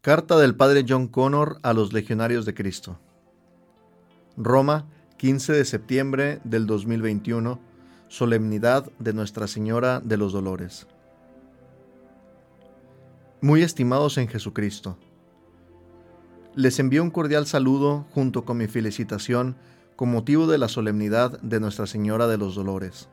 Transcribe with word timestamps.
Carta 0.00 0.38
del 0.38 0.54
Padre 0.54 0.84
John 0.88 1.08
Connor 1.08 1.58
a 1.64 1.72
los 1.72 1.92
Legionarios 1.92 2.46
de 2.46 2.54
Cristo. 2.54 3.00
Roma, 4.36 4.86
15 5.16 5.52
de 5.52 5.64
septiembre 5.64 6.40
del 6.44 6.68
2021, 6.68 7.58
Solemnidad 8.06 8.92
de 9.00 9.12
Nuestra 9.12 9.48
Señora 9.48 9.98
de 9.98 10.16
los 10.16 10.32
Dolores. 10.32 10.86
Muy 13.40 13.62
estimados 13.62 14.18
en 14.18 14.28
Jesucristo, 14.28 14.96
les 16.54 16.78
envío 16.78 17.02
un 17.02 17.10
cordial 17.10 17.48
saludo 17.48 18.06
junto 18.14 18.44
con 18.44 18.56
mi 18.56 18.68
felicitación 18.68 19.56
con 19.96 20.12
motivo 20.12 20.46
de 20.46 20.58
la 20.58 20.68
solemnidad 20.68 21.40
de 21.40 21.58
Nuestra 21.58 21.88
Señora 21.88 22.28
de 22.28 22.38
los 22.38 22.54
Dolores. 22.54 23.08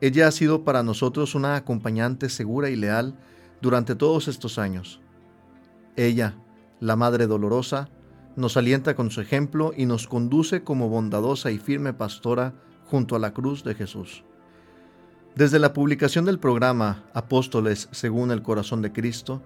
Ella 0.00 0.26
ha 0.26 0.32
sido 0.32 0.64
para 0.64 0.82
nosotros 0.82 1.36
una 1.36 1.54
acompañante 1.54 2.28
segura 2.28 2.70
y 2.70 2.76
leal 2.76 3.16
durante 3.60 3.94
todos 3.94 4.26
estos 4.26 4.58
años 4.58 5.00
ella, 5.96 6.36
la 6.80 6.96
Madre 6.96 7.26
Dolorosa, 7.26 7.88
nos 8.36 8.56
alienta 8.56 8.94
con 8.94 9.10
su 9.10 9.20
ejemplo 9.20 9.72
y 9.76 9.86
nos 9.86 10.06
conduce 10.06 10.62
como 10.62 10.88
bondadosa 10.88 11.50
y 11.50 11.58
firme 11.58 11.94
pastora 11.94 12.54
junto 12.84 13.16
a 13.16 13.18
la 13.18 13.32
cruz 13.32 13.64
de 13.64 13.74
Jesús. 13.74 14.24
Desde 15.34 15.58
la 15.58 15.72
publicación 15.72 16.24
del 16.24 16.38
programa 16.38 17.04
Apóstoles 17.12 17.88
según 17.92 18.30
el 18.30 18.42
corazón 18.42 18.82
de 18.82 18.92
Cristo, 18.92 19.42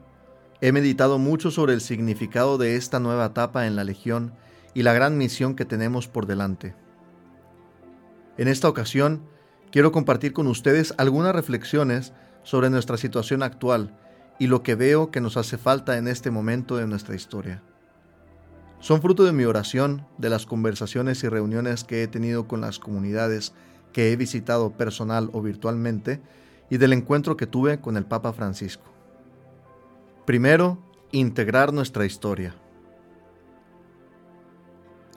he 0.61 0.73
meditado 0.73 1.19
mucho 1.19 1.51
sobre 1.51 1.73
el 1.73 1.81
significado 1.81 2.59
de 2.59 2.77
esta 2.77 3.01
nueva 3.01 3.27
etapa 3.27 3.67
en 3.67 3.77
la 3.77 3.85
Legión 3.85 4.35
y 4.75 4.83
la 4.83 4.93
gran 4.93 5.17
misión 5.17 5.57
que 5.57 5.65
tenemos 5.65 6.07
por 6.07 6.27
delante. 6.27 6.75
En 8.37 8.49
esta 8.49 8.69
ocasión, 8.69 9.23
quiero 9.71 9.93
compartir 9.93 10.33
con 10.33 10.47
ustedes 10.47 10.95
algunas 10.99 11.35
reflexiones 11.35 12.13
sobre 12.43 12.71
nuestra 12.71 12.97
situación 12.97 13.43
actual 13.43 13.97
y 14.41 14.47
lo 14.47 14.63
que 14.63 14.75
veo 14.75 15.11
que 15.11 15.21
nos 15.21 15.37
hace 15.37 15.59
falta 15.59 15.99
en 15.99 16.09
este 16.09 16.31
momento 16.31 16.79
de 16.79 16.87
nuestra 16.87 17.15
historia. 17.15 17.63
Son 18.81 19.03
fruto 19.03 19.25
de 19.25 19.33
mi 19.33 19.45
oración, 19.45 20.07
de 20.17 20.31
las 20.31 20.47
conversaciones 20.47 21.23
y 21.23 21.29
reuniones 21.29 21.85
que 21.85 22.03
he 22.03 22.09
tenido 22.09 22.49
con 22.49 22.63
las 22.63 22.79
comunidades 22.79 23.53
que 23.93 24.11
he 24.11 24.17
visitado 24.17 24.71
personal 24.73 25.29
o 25.35 25.43
virtualmente 25.43 26.23
y 26.71 26.79
del 26.79 26.95
encuentro 26.95 27.37
que 27.37 27.47
tuve 27.47 27.83
con 27.83 27.99
el 27.99 28.07
Papa 28.07 28.33
Francisco. 28.33 28.87
Primero, 30.25 30.79
integrar 31.13 31.75
nuestra 31.75 32.07
historia. 32.07 32.55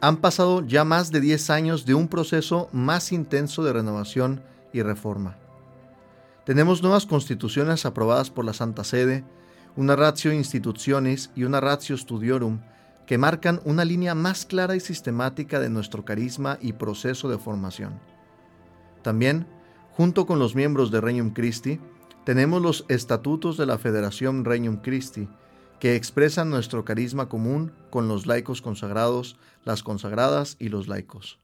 Han 0.02 0.18
pasado 0.18 0.66
ya 0.68 0.84
más 0.84 1.12
de 1.12 1.22
10 1.22 1.50
años 1.50 1.86
de 1.86 1.94
un 1.94 2.10
proceso 2.10 2.68
más 2.74 3.14
intenso 3.14 3.64
de 3.64 3.72
renovación 3.72 4.44
y 4.74 4.82
reforma. 4.82 5.38
Tenemos 6.46 6.82
nuevas 6.82 7.06
constituciones 7.06 7.86
aprobadas 7.86 8.30
por 8.30 8.44
la 8.44 8.54
Santa 8.54 8.84
Sede, 8.84 9.24
una 9.78 9.96
ratio 9.96 10.34
institutionis 10.34 11.32
y 11.36 11.46
una 11.46 11.62
ratio 11.62 11.98
studiorum 11.98 12.60
que 13.08 13.18
marcan 13.18 13.62
una 13.64 13.86
línea 13.86 14.14
más 14.14 14.46
clara 14.46 14.76
y 14.76 14.80
sistemática 14.80 15.60
de 15.60 15.70
nuestro 15.70 16.04
carisma 16.04 16.58
y 16.62 16.74
proceso 16.74 17.30
de 17.30 17.38
formación. 17.38 18.00
También, 19.04 19.48
junto 19.92 20.26
con 20.26 20.40
los 20.40 20.54
miembros 20.56 20.92
de 20.92 21.02
Regnum 21.02 21.32
Christi, 21.32 21.80
tenemos 22.26 22.62
los 22.62 22.86
estatutos 22.88 23.58
de 23.58 23.66
la 23.66 23.78
Federación 23.78 24.46
Regnum 24.46 24.78
Christi, 24.78 25.28
que 25.80 25.96
expresan 25.96 26.50
nuestro 26.50 26.86
carisma 26.86 27.28
común 27.28 27.74
con 27.90 28.08
los 28.08 28.26
laicos 28.26 28.62
consagrados, 28.62 29.38
las 29.66 29.84
consagradas 29.84 30.56
y 30.60 30.70
los 30.70 30.88
laicos. 30.88 31.40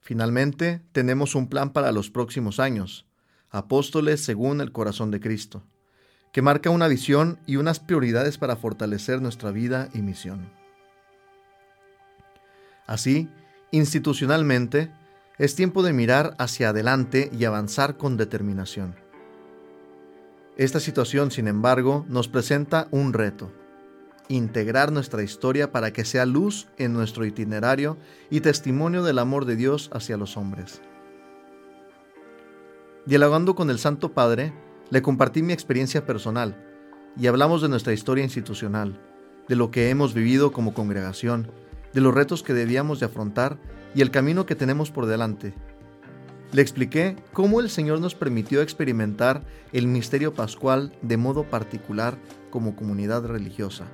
Finalmente, 0.00 0.82
tenemos 0.92 1.34
un 1.34 1.48
plan 1.48 1.72
para 1.72 1.92
los 1.92 2.10
próximos 2.10 2.60
años, 2.60 3.06
Apóstoles 3.52 4.24
según 4.24 4.62
el 4.62 4.72
corazón 4.72 5.10
de 5.10 5.20
Cristo, 5.20 5.62
que 6.32 6.40
marca 6.40 6.70
una 6.70 6.88
visión 6.88 7.38
y 7.46 7.56
unas 7.56 7.80
prioridades 7.80 8.38
para 8.38 8.56
fortalecer 8.56 9.20
nuestra 9.20 9.50
vida 9.50 9.90
y 9.92 10.00
misión. 10.00 10.50
Así, 12.86 13.28
institucionalmente, 13.70 14.90
es 15.36 15.54
tiempo 15.54 15.82
de 15.82 15.92
mirar 15.92 16.34
hacia 16.38 16.70
adelante 16.70 17.30
y 17.38 17.44
avanzar 17.44 17.98
con 17.98 18.16
determinación. 18.16 18.96
Esta 20.56 20.80
situación, 20.80 21.30
sin 21.30 21.46
embargo, 21.46 22.06
nos 22.08 22.28
presenta 22.28 22.88
un 22.90 23.12
reto, 23.12 23.52
integrar 24.28 24.92
nuestra 24.92 25.22
historia 25.22 25.72
para 25.72 25.92
que 25.92 26.06
sea 26.06 26.24
luz 26.24 26.68
en 26.78 26.94
nuestro 26.94 27.26
itinerario 27.26 27.98
y 28.30 28.40
testimonio 28.40 29.02
del 29.02 29.18
amor 29.18 29.44
de 29.44 29.56
Dios 29.56 29.90
hacia 29.92 30.16
los 30.16 30.38
hombres. 30.38 30.80
Dialogando 33.04 33.56
con 33.56 33.68
el 33.68 33.80
Santo 33.80 34.12
Padre, 34.12 34.52
le 34.90 35.02
compartí 35.02 35.42
mi 35.42 35.52
experiencia 35.52 36.06
personal 36.06 36.56
y 37.18 37.26
hablamos 37.26 37.60
de 37.60 37.68
nuestra 37.68 37.92
historia 37.92 38.22
institucional, 38.22 39.00
de 39.48 39.56
lo 39.56 39.72
que 39.72 39.90
hemos 39.90 40.14
vivido 40.14 40.52
como 40.52 40.72
congregación, 40.72 41.50
de 41.92 42.00
los 42.00 42.14
retos 42.14 42.44
que 42.44 42.54
debíamos 42.54 43.00
de 43.00 43.06
afrontar 43.06 43.58
y 43.92 44.02
el 44.02 44.12
camino 44.12 44.46
que 44.46 44.54
tenemos 44.54 44.92
por 44.92 45.06
delante. 45.06 45.52
Le 46.52 46.62
expliqué 46.62 47.16
cómo 47.32 47.58
el 47.58 47.70
Señor 47.70 48.00
nos 48.00 48.14
permitió 48.14 48.62
experimentar 48.62 49.42
el 49.72 49.88
misterio 49.88 50.32
pascual 50.32 50.96
de 51.02 51.16
modo 51.16 51.42
particular 51.42 52.18
como 52.50 52.76
comunidad 52.76 53.26
religiosa. 53.26 53.86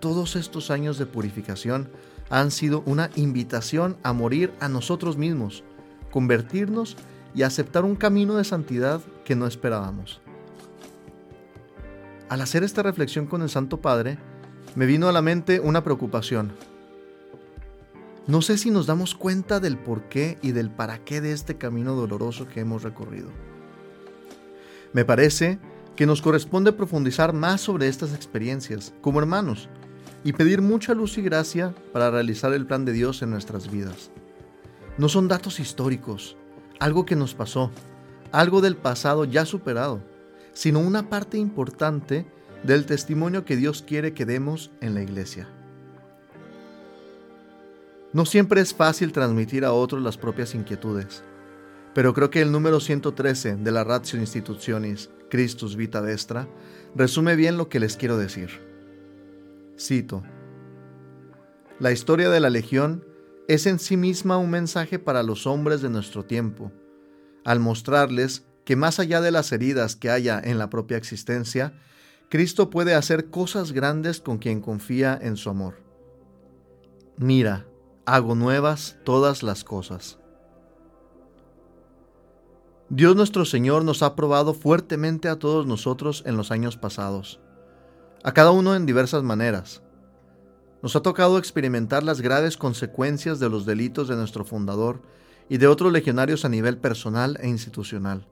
Todos 0.00 0.34
estos 0.34 0.70
años 0.70 0.96
de 0.96 1.04
purificación 1.04 1.90
han 2.30 2.52
sido 2.52 2.82
una 2.86 3.10
invitación 3.16 3.98
a 4.02 4.14
morir 4.14 4.50
a 4.60 4.68
nosotros 4.68 5.18
mismos, 5.18 5.62
convertirnos 6.10 6.96
y 7.38 7.44
aceptar 7.44 7.84
un 7.84 7.94
camino 7.94 8.34
de 8.34 8.42
santidad 8.42 9.00
que 9.24 9.36
no 9.36 9.46
esperábamos. 9.46 10.20
Al 12.28 12.40
hacer 12.40 12.64
esta 12.64 12.82
reflexión 12.82 13.26
con 13.26 13.42
el 13.42 13.48
Santo 13.48 13.80
Padre, 13.80 14.18
me 14.74 14.86
vino 14.86 15.08
a 15.08 15.12
la 15.12 15.22
mente 15.22 15.60
una 15.60 15.84
preocupación. 15.84 16.50
No 18.26 18.42
sé 18.42 18.58
si 18.58 18.72
nos 18.72 18.88
damos 18.88 19.14
cuenta 19.14 19.60
del 19.60 19.78
porqué 19.78 20.36
y 20.42 20.50
del 20.50 20.68
para 20.68 21.04
qué 21.04 21.20
de 21.20 21.30
este 21.30 21.56
camino 21.56 21.94
doloroso 21.94 22.48
que 22.48 22.58
hemos 22.58 22.82
recorrido. 22.82 23.28
Me 24.92 25.04
parece 25.04 25.60
que 25.94 26.06
nos 26.06 26.20
corresponde 26.20 26.72
profundizar 26.72 27.32
más 27.34 27.60
sobre 27.60 27.86
estas 27.86 28.14
experiencias 28.14 28.92
como 29.00 29.20
hermanos 29.20 29.68
y 30.24 30.32
pedir 30.32 30.60
mucha 30.60 30.92
luz 30.92 31.16
y 31.18 31.22
gracia 31.22 31.72
para 31.92 32.10
realizar 32.10 32.52
el 32.52 32.66
plan 32.66 32.84
de 32.84 32.94
Dios 32.94 33.22
en 33.22 33.30
nuestras 33.30 33.70
vidas. 33.70 34.10
No 34.96 35.08
son 35.08 35.28
datos 35.28 35.60
históricos, 35.60 36.36
algo 36.78 37.04
que 37.04 37.16
nos 37.16 37.34
pasó, 37.34 37.70
algo 38.32 38.60
del 38.60 38.76
pasado 38.76 39.24
ya 39.24 39.44
superado, 39.44 40.02
sino 40.52 40.80
una 40.80 41.08
parte 41.08 41.38
importante 41.38 42.26
del 42.62 42.86
testimonio 42.86 43.44
que 43.44 43.56
Dios 43.56 43.82
quiere 43.82 44.14
que 44.14 44.26
demos 44.26 44.70
en 44.80 44.94
la 44.94 45.02
iglesia. 45.02 45.48
No 48.12 48.24
siempre 48.24 48.60
es 48.60 48.74
fácil 48.74 49.12
transmitir 49.12 49.64
a 49.64 49.72
otros 49.72 50.02
las 50.02 50.16
propias 50.16 50.54
inquietudes, 50.54 51.22
pero 51.94 52.14
creo 52.14 52.30
que 52.30 52.40
el 52.40 52.50
número 52.50 52.80
113 52.80 53.56
de 53.56 53.70
la 53.70 53.84
Ratio 53.84 54.18
Institutionis 54.18 55.10
Christus 55.28 55.76
Vita 55.76 56.00
Vestra 56.00 56.48
resume 56.94 57.36
bien 57.36 57.56
lo 57.56 57.68
que 57.68 57.80
les 57.80 57.96
quiero 57.96 58.16
decir. 58.16 58.48
Cito: 59.78 60.22
La 61.78 61.92
historia 61.92 62.30
de 62.30 62.40
la 62.40 62.50
Legión 62.50 63.04
es 63.48 63.66
en 63.66 63.78
sí 63.78 63.96
misma 63.96 64.36
un 64.36 64.50
mensaje 64.50 64.98
para 64.98 65.22
los 65.22 65.46
hombres 65.46 65.80
de 65.80 65.88
nuestro 65.88 66.24
tiempo, 66.24 66.70
al 67.44 67.60
mostrarles 67.60 68.46
que 68.66 68.76
más 68.76 69.00
allá 69.00 69.22
de 69.22 69.30
las 69.30 69.50
heridas 69.52 69.96
que 69.96 70.10
haya 70.10 70.38
en 70.38 70.58
la 70.58 70.68
propia 70.68 70.98
existencia, 70.98 71.72
Cristo 72.28 72.68
puede 72.68 72.94
hacer 72.94 73.30
cosas 73.30 73.72
grandes 73.72 74.20
con 74.20 74.36
quien 74.36 74.60
confía 74.60 75.18
en 75.20 75.38
su 75.38 75.48
amor. 75.48 75.80
Mira, 77.16 77.66
hago 78.04 78.34
nuevas 78.34 78.98
todas 79.02 79.42
las 79.42 79.64
cosas. 79.64 80.18
Dios 82.90 83.16
nuestro 83.16 83.46
Señor 83.46 83.82
nos 83.82 84.02
ha 84.02 84.14
probado 84.14 84.52
fuertemente 84.52 85.28
a 85.28 85.38
todos 85.38 85.66
nosotros 85.66 86.22
en 86.26 86.36
los 86.36 86.50
años 86.50 86.76
pasados, 86.76 87.40
a 88.22 88.32
cada 88.32 88.50
uno 88.50 88.76
en 88.76 88.84
diversas 88.84 89.22
maneras. 89.22 89.82
Nos 90.82 90.94
ha 90.94 91.00
tocado 91.00 91.38
experimentar 91.38 92.04
las 92.04 92.20
graves 92.20 92.56
consecuencias 92.56 93.40
de 93.40 93.48
los 93.48 93.66
delitos 93.66 94.06
de 94.06 94.14
nuestro 94.14 94.44
fundador 94.44 95.02
y 95.48 95.58
de 95.58 95.66
otros 95.66 95.92
legionarios 95.92 96.44
a 96.44 96.48
nivel 96.48 96.78
personal 96.78 97.36
e 97.40 97.48
institucional. 97.48 98.28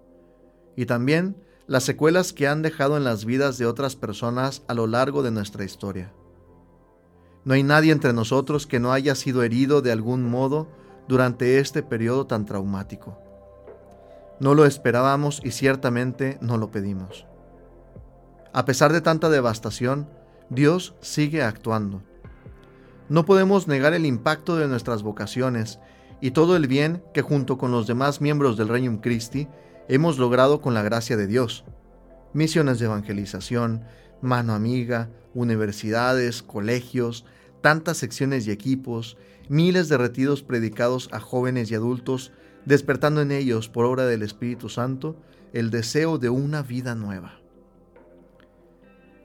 Y 0.76 0.86
también 0.86 1.36
las 1.66 1.82
secuelas 1.82 2.32
que 2.32 2.46
han 2.46 2.62
dejado 2.62 2.96
en 2.96 3.02
las 3.02 3.24
vidas 3.24 3.58
de 3.58 3.66
otras 3.66 3.96
personas 3.96 4.62
a 4.68 4.74
lo 4.74 4.86
largo 4.86 5.24
de 5.24 5.32
nuestra 5.32 5.64
historia. 5.64 6.12
No 7.44 7.54
hay 7.54 7.64
nadie 7.64 7.90
entre 7.90 8.12
nosotros 8.12 8.66
que 8.66 8.78
no 8.78 8.92
haya 8.92 9.16
sido 9.16 9.42
herido 9.42 9.82
de 9.82 9.90
algún 9.90 10.22
modo 10.22 10.68
durante 11.08 11.58
este 11.58 11.82
periodo 11.82 12.26
tan 12.26 12.44
traumático. 12.44 13.18
No 14.38 14.54
lo 14.54 14.66
esperábamos 14.66 15.40
y 15.42 15.50
ciertamente 15.50 16.38
no 16.40 16.58
lo 16.58 16.70
pedimos. 16.70 17.26
A 18.52 18.64
pesar 18.64 18.92
de 18.92 19.00
tanta 19.00 19.30
devastación, 19.30 20.08
Dios 20.50 20.94
sigue 21.00 21.42
actuando 21.42 22.02
no 23.08 23.24
podemos 23.24 23.68
negar 23.68 23.94
el 23.94 24.06
impacto 24.06 24.56
de 24.56 24.68
nuestras 24.68 25.02
vocaciones 25.02 25.78
y 26.20 26.32
todo 26.32 26.56
el 26.56 26.66
bien 26.66 27.02
que 27.14 27.22
junto 27.22 27.58
con 27.58 27.70
los 27.70 27.86
demás 27.86 28.20
miembros 28.20 28.56
del 28.56 28.68
Regnum 28.68 28.98
Christi 28.98 29.48
hemos 29.88 30.18
logrado 30.18 30.60
con 30.60 30.74
la 30.74 30.82
gracia 30.82 31.16
de 31.16 31.26
Dios. 31.26 31.64
Misiones 32.32 32.78
de 32.78 32.86
evangelización, 32.86 33.84
mano 34.20 34.54
amiga, 34.54 35.10
universidades, 35.34 36.42
colegios, 36.42 37.24
tantas 37.60 37.98
secciones 37.98 38.46
y 38.46 38.50
equipos, 38.50 39.16
miles 39.48 39.88
de 39.88 39.98
retiros 39.98 40.42
predicados 40.42 41.08
a 41.12 41.20
jóvenes 41.20 41.70
y 41.70 41.74
adultos, 41.74 42.32
despertando 42.64 43.20
en 43.20 43.30
ellos, 43.30 43.68
por 43.68 43.84
obra 43.84 44.06
del 44.06 44.22
Espíritu 44.22 44.68
Santo, 44.68 45.16
el 45.52 45.70
deseo 45.70 46.18
de 46.18 46.28
una 46.28 46.62
vida 46.62 46.94
nueva. 46.94 47.38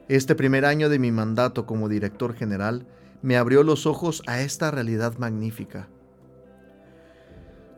Este 0.08 0.34
primer 0.34 0.64
año 0.64 0.88
de 0.88 0.98
mi 0.98 1.10
mandato 1.10 1.66
como 1.66 1.88
director 1.88 2.34
general 2.34 2.86
me 3.22 3.36
abrió 3.36 3.62
los 3.62 3.86
ojos 3.86 4.22
a 4.26 4.40
esta 4.40 4.70
realidad 4.70 5.16
magnífica. 5.18 5.88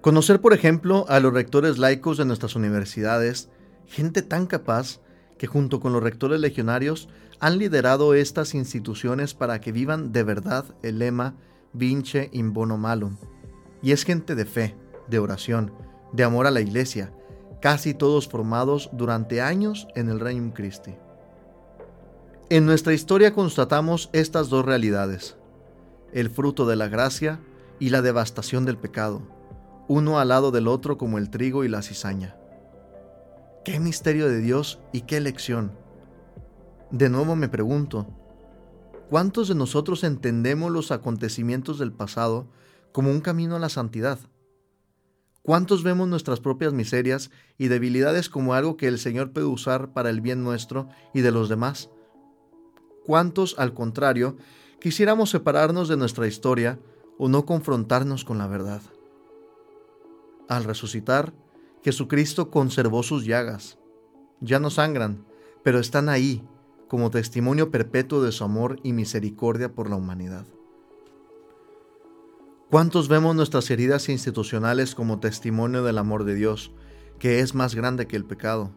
Conocer, 0.01 0.41
por 0.41 0.53
ejemplo, 0.53 1.07
a 1.09 1.21
los 1.21 1.33
rectores 1.33 1.79
laicos 1.79 2.19
de 2.19 2.25
nuestras 2.25 2.57
universidades, 2.57 3.49
gente 3.87 4.23
tan 4.23 4.47
capaz 4.47 5.01
que 5.39 5.47
junto 5.47 5.81
con 5.81 5.93
los 5.93 6.03
rectores 6.03 6.41
legionarios 6.41 7.09
han 7.41 7.59
liderado 7.59 8.15
estas 8.15 8.55
instituciones 8.55 9.35
para 9.35 9.61
que 9.61 9.73
vivan 9.73 10.13
de 10.13 10.23
verdad 10.23 10.65
el 10.83 10.99
lema 10.99 11.35
Vince 11.73 12.31
in 12.33 12.53
bono 12.53 12.79
malum. 12.79 13.17
Y 13.83 13.93
es 13.93 14.05
gente 14.05 14.35
de 14.35 14.45
fe, 14.45 14.77
de 15.09 15.19
oración, 15.19 15.73
de 16.13 16.25
amor 16.25 16.47
a 16.47 16.51
la 16.51 16.61
iglesia, 16.61 17.13
casi 17.61 17.95
todos 17.95 18.29
formados 18.29 18.91
durante 18.93 19.41
años 19.41 19.89
en 19.95 20.09
el 20.09 20.21
Reino 20.21 20.53
Christi. 20.55 20.95
En 22.55 22.67
nuestra 22.67 22.93
historia 22.93 23.35
constatamos 23.35 24.11
estas 24.13 24.49
dos 24.49 24.65
realidades, 24.65 25.37
el 26.13 26.31
fruto 26.31 26.67
de 26.67 26.77
la 26.77 26.87
gracia 26.87 27.41
y 27.81 27.91
la 27.91 28.01
devastación 28.01 28.65
del 28.65 28.79
pecado, 28.79 29.23
uno 29.89 30.21
al 30.21 30.29
lado 30.29 30.53
del 30.53 30.69
otro 30.69 30.97
como 30.97 31.19
el 31.19 31.31
trigo 31.31 31.65
y 31.65 31.69
la 31.69 31.83
cizaña. 31.83 32.37
Qué 33.65 33.81
misterio 33.81 34.29
de 34.29 34.39
Dios 34.39 34.79
y 34.93 35.01
qué 35.01 35.21
lección. 35.21 35.73
De 36.93 37.09
nuevo 37.09 37.35
me 37.35 37.49
pregunto, 37.49 38.07
¿cuántos 39.11 39.49
de 39.49 39.57
nosotros 39.57 40.05
entendemos 40.05 40.71
los 40.71 40.93
acontecimientos 40.93 41.81
del 41.81 41.91
pasado 41.91 42.47
como 42.93 43.11
un 43.11 43.21
camino 43.21 43.57
a 43.57 43.59
la 43.59 43.69
santidad? 43.69 44.21
¿Cuántos 45.43 45.83
vemos 45.83 46.07
nuestras 46.07 46.39
propias 46.39 46.73
miserias 46.73 47.33
y 47.59 47.67
debilidades 47.67 48.29
como 48.29 48.55
algo 48.55 48.77
que 48.77 48.87
el 48.87 49.01
Señor 49.01 49.33
puede 49.33 49.47
usar 49.47 49.93
para 49.93 50.09
el 50.09 50.21
bien 50.21 50.45
nuestro 50.45 50.89
y 51.13 51.23
de 51.23 51.33
los 51.33 51.49
demás? 51.49 51.91
¿Cuántos, 53.05 53.55
al 53.59 53.75
contrario, 53.75 54.37
quisiéramos 54.81 55.31
separarnos 55.31 55.89
de 55.89 55.97
nuestra 55.97 56.27
historia 56.27 56.79
o 57.19 57.29
no 57.29 57.45
confrontarnos 57.45 58.25
con 58.25 58.39
la 58.39 58.47
verdad? 58.47 58.81
Al 60.49 60.65
resucitar, 60.65 61.35
Jesucristo 61.83 62.51
conservó 62.51 63.03
sus 63.03 63.27
llagas. 63.27 63.79
Ya 64.41 64.59
no 64.59 64.71
sangran, 64.71 65.27
pero 65.63 65.79
están 65.79 66.09
ahí 66.09 66.47
como 66.89 67.11
testimonio 67.11 67.71
perpetuo 67.71 68.23
de 68.23 68.33
su 68.33 68.45
amor 68.45 68.81
y 68.83 68.93
misericordia 68.93 69.75
por 69.75 69.91
la 69.91 69.97
humanidad. 69.97 70.47
¿Cuántos 72.71 73.09
vemos 73.09 73.37
nuestras 73.37 73.71
heridas 73.71 74.09
institucionales 74.09 74.95
como 74.95 75.21
testimonio 75.21 75.85
del 75.85 75.99
amor 75.99 76.25
de 76.25 76.35
Dios, 76.35 76.73
que 77.19 77.41
es 77.41 77.55
más 77.55 77.75
grande 77.75 78.07
que 78.07 78.17
el 78.17 78.25
pecado? 78.25 78.71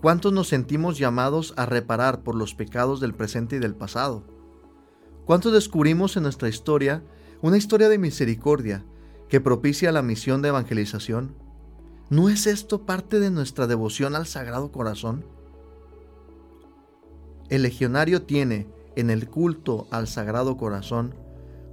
¿Cuántos 0.00 0.32
nos 0.32 0.46
sentimos 0.46 0.96
llamados 0.96 1.54
a 1.56 1.66
reparar 1.66 2.22
por 2.22 2.36
los 2.36 2.54
pecados 2.54 3.00
del 3.00 3.14
presente 3.14 3.56
y 3.56 3.58
del 3.58 3.74
pasado? 3.74 4.22
¿Cuántos 5.24 5.52
descubrimos 5.52 6.16
en 6.16 6.22
nuestra 6.22 6.48
historia 6.48 7.02
una 7.42 7.56
historia 7.56 7.88
de 7.88 7.98
misericordia 7.98 8.84
que 9.28 9.40
propicia 9.40 9.90
la 9.90 10.02
misión 10.02 10.40
de 10.40 10.50
evangelización? 10.50 11.34
¿No 12.10 12.28
es 12.28 12.46
esto 12.46 12.86
parte 12.86 13.18
de 13.18 13.32
nuestra 13.32 13.66
devoción 13.66 14.14
al 14.14 14.26
Sagrado 14.26 14.70
Corazón? 14.70 15.24
El 17.48 17.62
legionario 17.62 18.22
tiene 18.22 18.68
en 18.94 19.10
el 19.10 19.28
culto 19.28 19.88
al 19.90 20.06
Sagrado 20.06 20.56
Corazón 20.56 21.16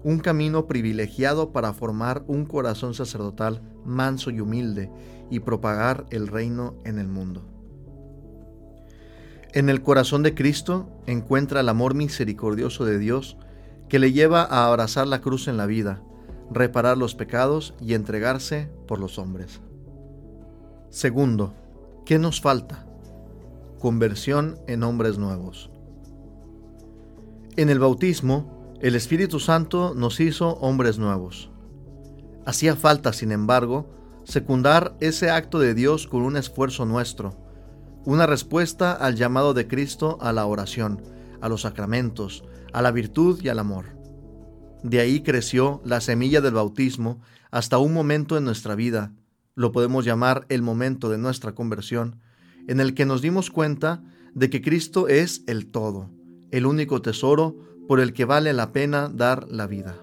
un 0.04 0.18
camino 0.18 0.66
privilegiado 0.66 1.52
para 1.52 1.74
formar 1.74 2.24
un 2.28 2.46
corazón 2.46 2.96
sacerdotal 2.96 3.62
manso 3.86 4.32
y 4.32 4.40
humilde 4.40 4.90
y 5.30 5.42
propagar 5.42 6.08
el 6.10 6.28
reino 6.28 6.74
en 6.86 6.98
el 6.98 7.08
mundo. 7.08 7.55
En 9.56 9.70
el 9.70 9.82
corazón 9.82 10.22
de 10.22 10.36
Cristo 10.36 10.90
encuentra 11.08 11.62
el 11.62 11.70
amor 11.70 11.94
misericordioso 11.94 12.84
de 12.84 13.00
Dios 13.00 13.38
que 13.88 14.00
le 14.00 14.12
lleva 14.12 14.44
a 14.44 14.68
abrazar 14.68 15.08
la 15.08 15.22
cruz 15.22 15.48
en 15.48 15.56
la 15.56 15.66
vida, 15.66 16.02
reparar 16.52 16.98
los 16.98 17.16
pecados 17.16 17.74
y 17.80 17.94
entregarse 17.94 18.70
por 18.86 19.00
los 19.00 19.18
hombres. 19.18 19.62
Segundo, 20.90 21.54
¿qué 22.06 22.20
nos 22.20 22.42
falta? 22.42 22.86
Conversión 23.80 24.60
en 24.68 24.84
hombres 24.84 25.18
nuevos. 25.18 25.72
En 27.56 27.70
el 27.70 27.80
bautismo, 27.80 28.76
el 28.82 28.94
Espíritu 28.94 29.40
Santo 29.40 29.94
nos 29.96 30.20
hizo 30.20 30.56
hombres 30.56 31.00
nuevos. 31.00 31.50
Hacía 32.46 32.76
falta, 32.76 33.14
sin 33.14 33.32
embargo, 33.32 33.90
secundar 34.26 34.98
ese 35.00 35.30
acto 35.30 35.60
de 35.60 35.74
Dios 35.74 36.08
con 36.08 36.24
un 36.24 36.36
esfuerzo 36.36 36.86
nuestro, 36.86 37.45
una 38.06 38.26
respuesta 38.26 38.94
al 38.94 39.16
llamado 39.16 39.54
de 39.54 39.68
Cristo 39.68 40.18
a 40.22 40.32
la 40.32 40.46
oración, 40.46 41.02
a 41.42 41.50
los 41.50 41.62
sacramentos, 41.62 42.44
a 42.72 42.82
la 42.82 42.92
virtud 42.92 43.40
y 43.44 43.50
al 43.50 43.60
amor. 43.60 43.98
De 44.84 45.00
ahí 45.00 45.22
creció 45.22 45.82
la 45.84 46.02
semilla 46.02 46.42
del 46.42 46.54
bautismo 46.54 47.22
hasta 47.52 47.78
un 47.78 47.94
momento 47.94 48.38
en 48.38 48.44
nuestra 48.44 48.76
vida 48.76 49.12
lo 49.56 49.72
podemos 49.72 50.04
llamar 50.06 50.46
el 50.50 50.62
momento 50.62 51.10
de 51.10 51.18
nuestra 51.18 51.56
conversión, 51.56 52.20
en 52.68 52.82
el 52.82 52.94
que 52.94 53.06
nos 53.06 53.22
dimos 53.22 53.50
cuenta 53.50 54.04
de 54.34 54.50
que 54.50 54.62
Cristo 54.62 55.08
es 55.08 55.44
el 55.48 55.68
todo, 55.68 56.10
el 56.52 56.66
único 56.66 57.02
tesoro 57.02 57.56
por 57.88 58.02
el 58.02 58.12
que 58.14 58.26
vale 58.26 58.52
la 58.52 58.74
pena 58.74 59.10
dar 59.10 59.48
la 59.50 59.66
vida. 59.66 59.96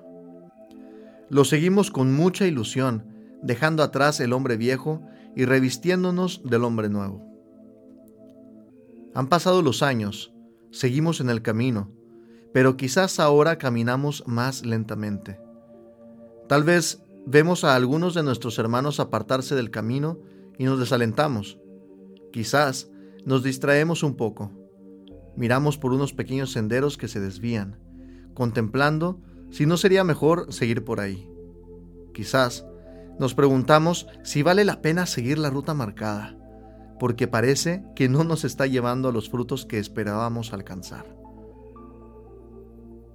Lo 1.29 1.45
seguimos 1.45 1.91
con 1.91 2.15
mucha 2.15 2.47
ilusión, 2.47 3.05
dejando 3.43 3.83
atrás 3.83 4.21
el 4.21 4.33
hombre 4.33 4.57
viejo 4.57 5.03
y 5.37 5.45
revistiéndonos 5.45 6.43
del 6.45 6.65
hombre 6.65 6.89
nuevo. 6.89 7.32
Han 9.15 9.29
pasado 9.29 9.63
los 9.63 9.83
años, 9.83 10.33
seguimos 10.71 11.21
en 11.21 11.31
el 11.31 11.43
camino, 11.43 11.91
pero 12.53 12.77
quizás 12.77 13.21
ahora 13.21 13.59
caminamos 13.59 14.25
más 14.27 14.65
lentamente. 14.65 15.39
Tal 16.49 16.65
vez 16.65 17.03
Vemos 17.25 17.63
a 17.63 17.77
algunos 17.77 18.15
de 18.15 18.25
nuestros 18.25 18.59
hermanos 18.59 18.99
apartarse 18.99 19.55
del 19.55 19.71
camino 19.71 20.19
y 20.59 20.65
nos 20.65 20.81
desalentamos. 20.81 21.59
Quizás 22.33 22.91
nos 23.25 23.45
distraemos 23.45 24.03
un 24.03 24.17
poco. 24.17 24.51
Miramos 25.37 25.79
por 25.79 25.93
unos 25.93 26.13
pequeños 26.13 26.51
senderos 26.51 26.99
que 26.99 27.07
se 27.07 27.21
desvían, 27.21 27.79
contemplando 28.35 29.21
si 29.51 29.67
no 29.67 29.77
sería 29.77 30.03
mejor 30.03 30.53
seguir 30.53 30.85
por 30.85 30.99
ahí. 30.99 31.29
Quizás 32.13 32.67
nos 33.21 33.35
preguntamos 33.35 34.09
si 34.25 34.43
vale 34.43 34.65
la 34.65 34.83
pena 34.83 35.07
seguir 35.07 35.39
la 35.39 35.49
ruta 35.49 35.75
marcada, 35.75 36.37
porque 37.03 37.27
parece 37.27 37.83
que 37.97 38.09
no 38.09 38.23
nos 38.23 38.45
está 38.45 38.69
llevando 38.69 39.09
a 39.09 39.13
los 39.13 39.29
frutos 39.29 39.67
que 39.67 39.81
esperábamos 39.81 40.53
alcanzar. 40.53 41.05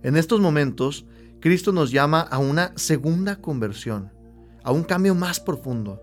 En 0.04 0.18
estos 0.18 0.42
momentos 0.42 1.06
Cristo 1.40 1.72
nos 1.72 1.90
llama 1.92 2.20
a 2.20 2.38
una 2.38 2.74
segunda 2.76 3.38
conversión, 3.38 4.12
a 4.62 4.74
un 4.74 4.84
cambio 4.84 5.16
más 5.16 5.40
profundo. 5.40 6.02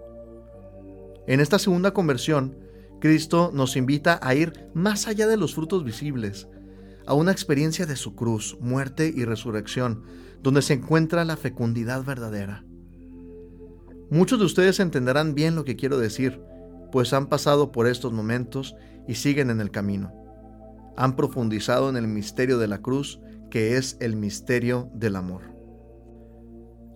En 1.27 1.41
esta 1.41 1.59
segunda 1.59 1.91
conversión, 1.91 2.57
Cristo 3.03 3.51
nos 3.53 3.77
invita 3.77 4.19
a 4.23 4.35
ir 4.35 4.71
más 4.73 5.07
allá 5.07 5.27
de 5.27 5.37
los 5.37 5.55
frutos 5.55 5.85
visibles, 5.85 6.49
a 7.05 7.13
una 7.13 7.33
experiencia 7.33 7.85
de 7.85 7.97
su 7.97 8.15
cruz, 8.15 8.57
muerte 8.63 9.13
y 9.15 9.27
resurrección, 9.27 10.05
donde 10.43 10.63
se 10.63 10.73
encuentra 10.73 11.27
la 11.27 11.37
fecundidad 11.37 12.03
verdadera. 12.03 12.65
Muchos 14.09 14.39
de 14.39 14.47
ustedes 14.47 14.81
entenderán 14.81 15.35
bien 15.35 15.55
lo 15.55 15.67
que 15.67 15.77
quiero 15.77 15.99
decir, 15.99 16.41
pues 16.95 17.13
han 17.13 17.27
pasado 17.27 17.73
por 17.73 17.89
estos 17.89 18.13
momentos 18.13 18.77
y 19.09 19.17
siguen 19.17 19.51
en 19.51 19.61
el 19.61 19.73
camino. 19.73 20.13
Han 20.97 21.17
profundizado 21.17 21.89
en 21.89 21.97
el 21.97 22.07
misterio 22.07 22.57
de 22.59 22.69
la 22.69 22.83
cruz 22.83 23.19
que 23.51 23.77
es 23.77 23.97
el 23.99 24.15
misterio 24.15 24.93
del 24.95 25.17
amor. 25.17 25.43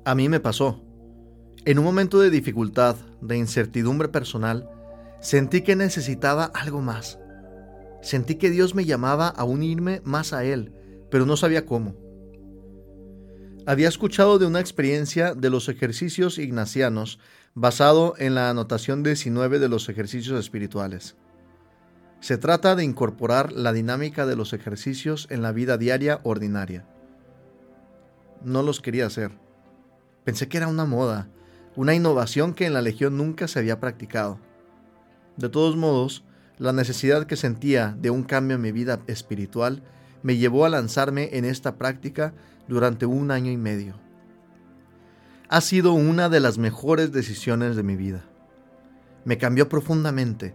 A 0.04 0.14
mí 0.14 0.28
me 0.28 0.38
pasó. 0.38 0.84
En 1.64 1.80
un 1.80 1.84
momento 1.84 2.20
de 2.20 2.30
dificultad, 2.30 2.94
de 3.20 3.38
incertidumbre 3.38 4.06
personal, 4.06 4.70
sentí 5.18 5.62
que 5.62 5.74
necesitaba 5.74 6.44
algo 6.44 6.80
más. 6.80 7.18
Sentí 8.00 8.36
que 8.36 8.50
Dios 8.50 8.76
me 8.76 8.84
llamaba 8.84 9.26
a 9.26 9.42
unirme 9.42 10.00
más 10.04 10.32
a 10.32 10.44
Él, 10.44 10.72
pero 11.10 11.26
no 11.26 11.36
sabía 11.36 11.66
cómo. 11.66 11.96
Había 13.66 13.88
escuchado 13.88 14.38
de 14.38 14.46
una 14.46 14.60
experiencia 14.60 15.34
de 15.34 15.50
los 15.50 15.68
ejercicios 15.68 16.38
ignacianos 16.38 17.18
basado 17.60 18.14
en 18.18 18.36
la 18.36 18.50
anotación 18.50 19.02
19 19.02 19.58
de 19.58 19.68
los 19.68 19.88
ejercicios 19.88 20.38
espirituales. 20.38 21.16
Se 22.20 22.38
trata 22.38 22.76
de 22.76 22.84
incorporar 22.84 23.50
la 23.50 23.72
dinámica 23.72 24.26
de 24.26 24.36
los 24.36 24.52
ejercicios 24.52 25.26
en 25.28 25.42
la 25.42 25.50
vida 25.50 25.76
diaria 25.76 26.20
ordinaria. 26.22 26.86
No 28.44 28.62
los 28.62 28.80
quería 28.80 29.06
hacer. 29.06 29.32
Pensé 30.22 30.46
que 30.46 30.58
era 30.58 30.68
una 30.68 30.84
moda, 30.84 31.30
una 31.74 31.96
innovación 31.96 32.54
que 32.54 32.64
en 32.64 32.74
la 32.74 32.80
Legión 32.80 33.16
nunca 33.16 33.48
se 33.48 33.58
había 33.58 33.80
practicado. 33.80 34.38
De 35.36 35.48
todos 35.48 35.74
modos, 35.74 36.22
la 36.58 36.72
necesidad 36.72 37.26
que 37.26 37.34
sentía 37.34 37.96
de 38.00 38.10
un 38.10 38.22
cambio 38.22 38.54
en 38.54 38.62
mi 38.62 38.70
vida 38.70 39.00
espiritual 39.08 39.82
me 40.22 40.36
llevó 40.36 40.64
a 40.64 40.68
lanzarme 40.68 41.30
en 41.32 41.44
esta 41.44 41.74
práctica 41.74 42.34
durante 42.68 43.04
un 43.04 43.32
año 43.32 43.50
y 43.50 43.56
medio. 43.56 44.07
Ha 45.50 45.62
sido 45.62 45.94
una 45.94 46.28
de 46.28 46.40
las 46.40 46.58
mejores 46.58 47.10
decisiones 47.10 47.74
de 47.74 47.82
mi 47.82 47.96
vida. 47.96 48.22
Me 49.24 49.38
cambió 49.38 49.70
profundamente, 49.70 50.54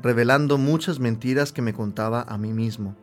revelando 0.00 0.58
muchas 0.58 0.98
mentiras 0.98 1.52
que 1.52 1.62
me 1.62 1.72
contaba 1.72 2.22
a 2.22 2.38
mí 2.38 2.52
mismo, 2.52 2.96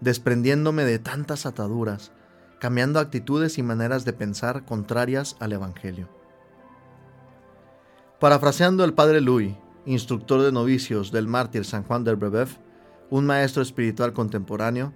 desprendiéndome 0.00 0.86
de 0.86 0.98
tantas 0.98 1.44
ataduras, 1.44 2.10
cambiando 2.58 3.00
actitudes 3.00 3.58
y 3.58 3.62
maneras 3.62 4.06
de 4.06 4.14
pensar 4.14 4.64
contrarias 4.64 5.36
al 5.40 5.52
Evangelio. 5.52 6.08
Parafraseando 8.18 8.82
al 8.82 8.94
padre 8.94 9.20
Louis, 9.20 9.54
instructor 9.84 10.40
de 10.40 10.52
novicios 10.52 11.12
del 11.12 11.28
mártir 11.28 11.66
San 11.66 11.82
Juan 11.82 12.02
del 12.02 12.16
Brebeuf, 12.16 12.56
un 13.10 13.26
maestro 13.26 13.60
espiritual 13.60 14.14
contemporáneo, 14.14 14.94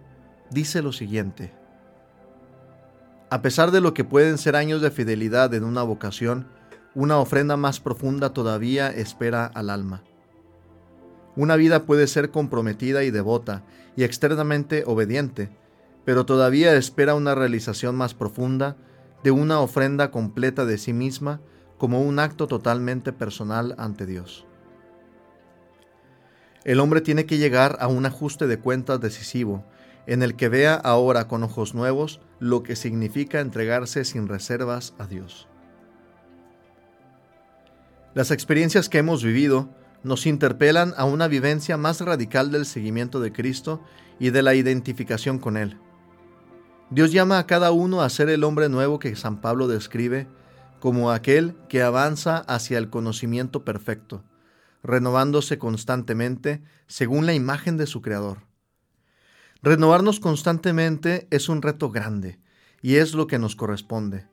dice 0.51 0.81
lo 0.81 0.93
siguiente. 0.93 1.53
A 3.29 3.43
pesar 3.43 3.73
de 3.73 3.81
lo 3.81 3.93
que 3.93 4.05
pueden 4.05 4.39
ser 4.39 4.55
años 4.55 4.81
de 4.81 4.93
fidelidad 4.93 5.53
en 5.55 5.65
una 5.65 5.83
vocación, 5.83 6.47
una 6.95 7.19
ofrenda 7.19 7.57
más 7.57 7.81
profunda 7.81 8.33
todavía 8.33 8.89
espera 8.89 9.47
al 9.47 9.69
alma. 9.69 10.05
Una 11.35 11.57
vida 11.57 11.85
puede 11.85 12.07
ser 12.07 12.31
comprometida 12.31 13.03
y 13.03 13.11
devota 13.11 13.65
y 13.97 14.05
externamente 14.05 14.85
obediente, 14.87 15.51
pero 16.05 16.25
todavía 16.25 16.77
espera 16.77 17.17
una 17.17 17.35
realización 17.35 17.97
más 17.97 18.15
profunda 18.15 18.77
de 19.25 19.33
una 19.33 19.59
ofrenda 19.59 20.13
completa 20.13 20.65
de 20.65 20.79
sí 20.79 20.93
misma 20.93 21.41
como 21.79 22.03
un 22.03 22.21
acto 22.21 22.47
totalmente 22.47 23.13
personal 23.13 23.75
ante 23.77 24.07
Dios. 24.07 24.47
El 26.65 26.79
hombre 26.79 27.01
tiene 27.01 27.27
que 27.27 27.39
llegar 27.39 27.77
a 27.81 27.89
un 27.89 28.07
ajuste 28.07 28.47
de 28.47 28.59
cuentas 28.59 29.01
decisivo, 29.01 29.65
en 30.07 30.23
el 30.23 30.37
que 30.37 30.49
vea 30.49 30.75
ahora 30.75 31.29
con 31.29 31.43
ojos 31.43 31.75
nuevos 31.75 32.21
lo 32.39 32.63
que 32.63 32.77
significa 32.77 33.41
entregarse 33.41 34.05
sin 34.05 34.29
reservas 34.29 34.95
a 34.99 35.07
Dios. 35.07 35.49
Las 38.15 38.31
experiencias 38.31 38.89
que 38.89 38.99
hemos 38.99 39.23
vivido 39.23 39.69
nos 40.03 40.27
interpelan 40.27 40.95
a 40.97 41.05
una 41.05 41.29
vivencia 41.29 41.77
más 41.77 42.01
radical 42.01 42.51
del 42.51 42.65
seguimiento 42.65 43.21
de 43.21 43.33
Cristo 43.33 43.83
y 44.19 44.31
de 44.31 44.43
la 44.43 44.55
identificación 44.55 45.39
con 45.39 45.57
Él. 45.57 45.79
Dios 46.89 47.13
llama 47.13 47.39
a 47.39 47.47
cada 47.47 47.73
uno 47.73 48.01
a 48.01 48.09
ser 48.09 48.29
el 48.29 48.45
hombre 48.45 48.69
nuevo 48.69 48.99
que 48.99 49.17
San 49.17 49.41
Pablo 49.41 49.67
describe 49.67 50.29
como 50.79 51.11
aquel 51.11 51.57
que 51.69 51.83
avanza 51.83 52.39
hacia 52.39 52.79
el 52.79 52.91
conocimiento 52.91 53.65
perfecto, 53.65 54.23
renovándose 54.83 55.59
constantemente 55.59 56.63
según 56.87 57.27
la 57.27 57.35
imagen 57.35 57.77
de 57.77 57.87
su 57.87 58.03
Creador. 58.03 58.46
Renovarnos 59.63 60.21
constantemente 60.21 61.27
es 61.31 61.49
un 61.49 61.63
reto 61.63 61.91
grande 61.91 62.39
y 62.83 62.97
es 62.97 63.15
lo 63.15 63.27
que 63.27 63.39
nos 63.39 63.57
corresponde. 63.57 64.27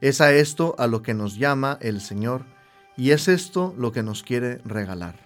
Es 0.00 0.20
a 0.20 0.32
esto 0.32 0.74
a 0.78 0.86
lo 0.86 1.02
que 1.02 1.14
nos 1.14 1.36
llama 1.36 1.78
el 1.80 2.00
Señor 2.00 2.44
y 2.96 3.10
es 3.10 3.28
esto 3.28 3.74
lo 3.76 3.92
que 3.92 4.02
nos 4.02 4.22
quiere 4.22 4.58
regalar. 4.64 5.16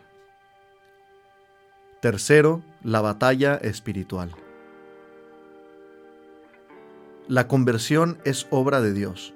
Tercero, 2.00 2.62
la 2.82 3.00
batalla 3.00 3.56
espiritual. 3.56 4.34
La 7.28 7.46
conversión 7.46 8.18
es 8.24 8.46
obra 8.50 8.80
de 8.80 8.92
Dios. 8.92 9.32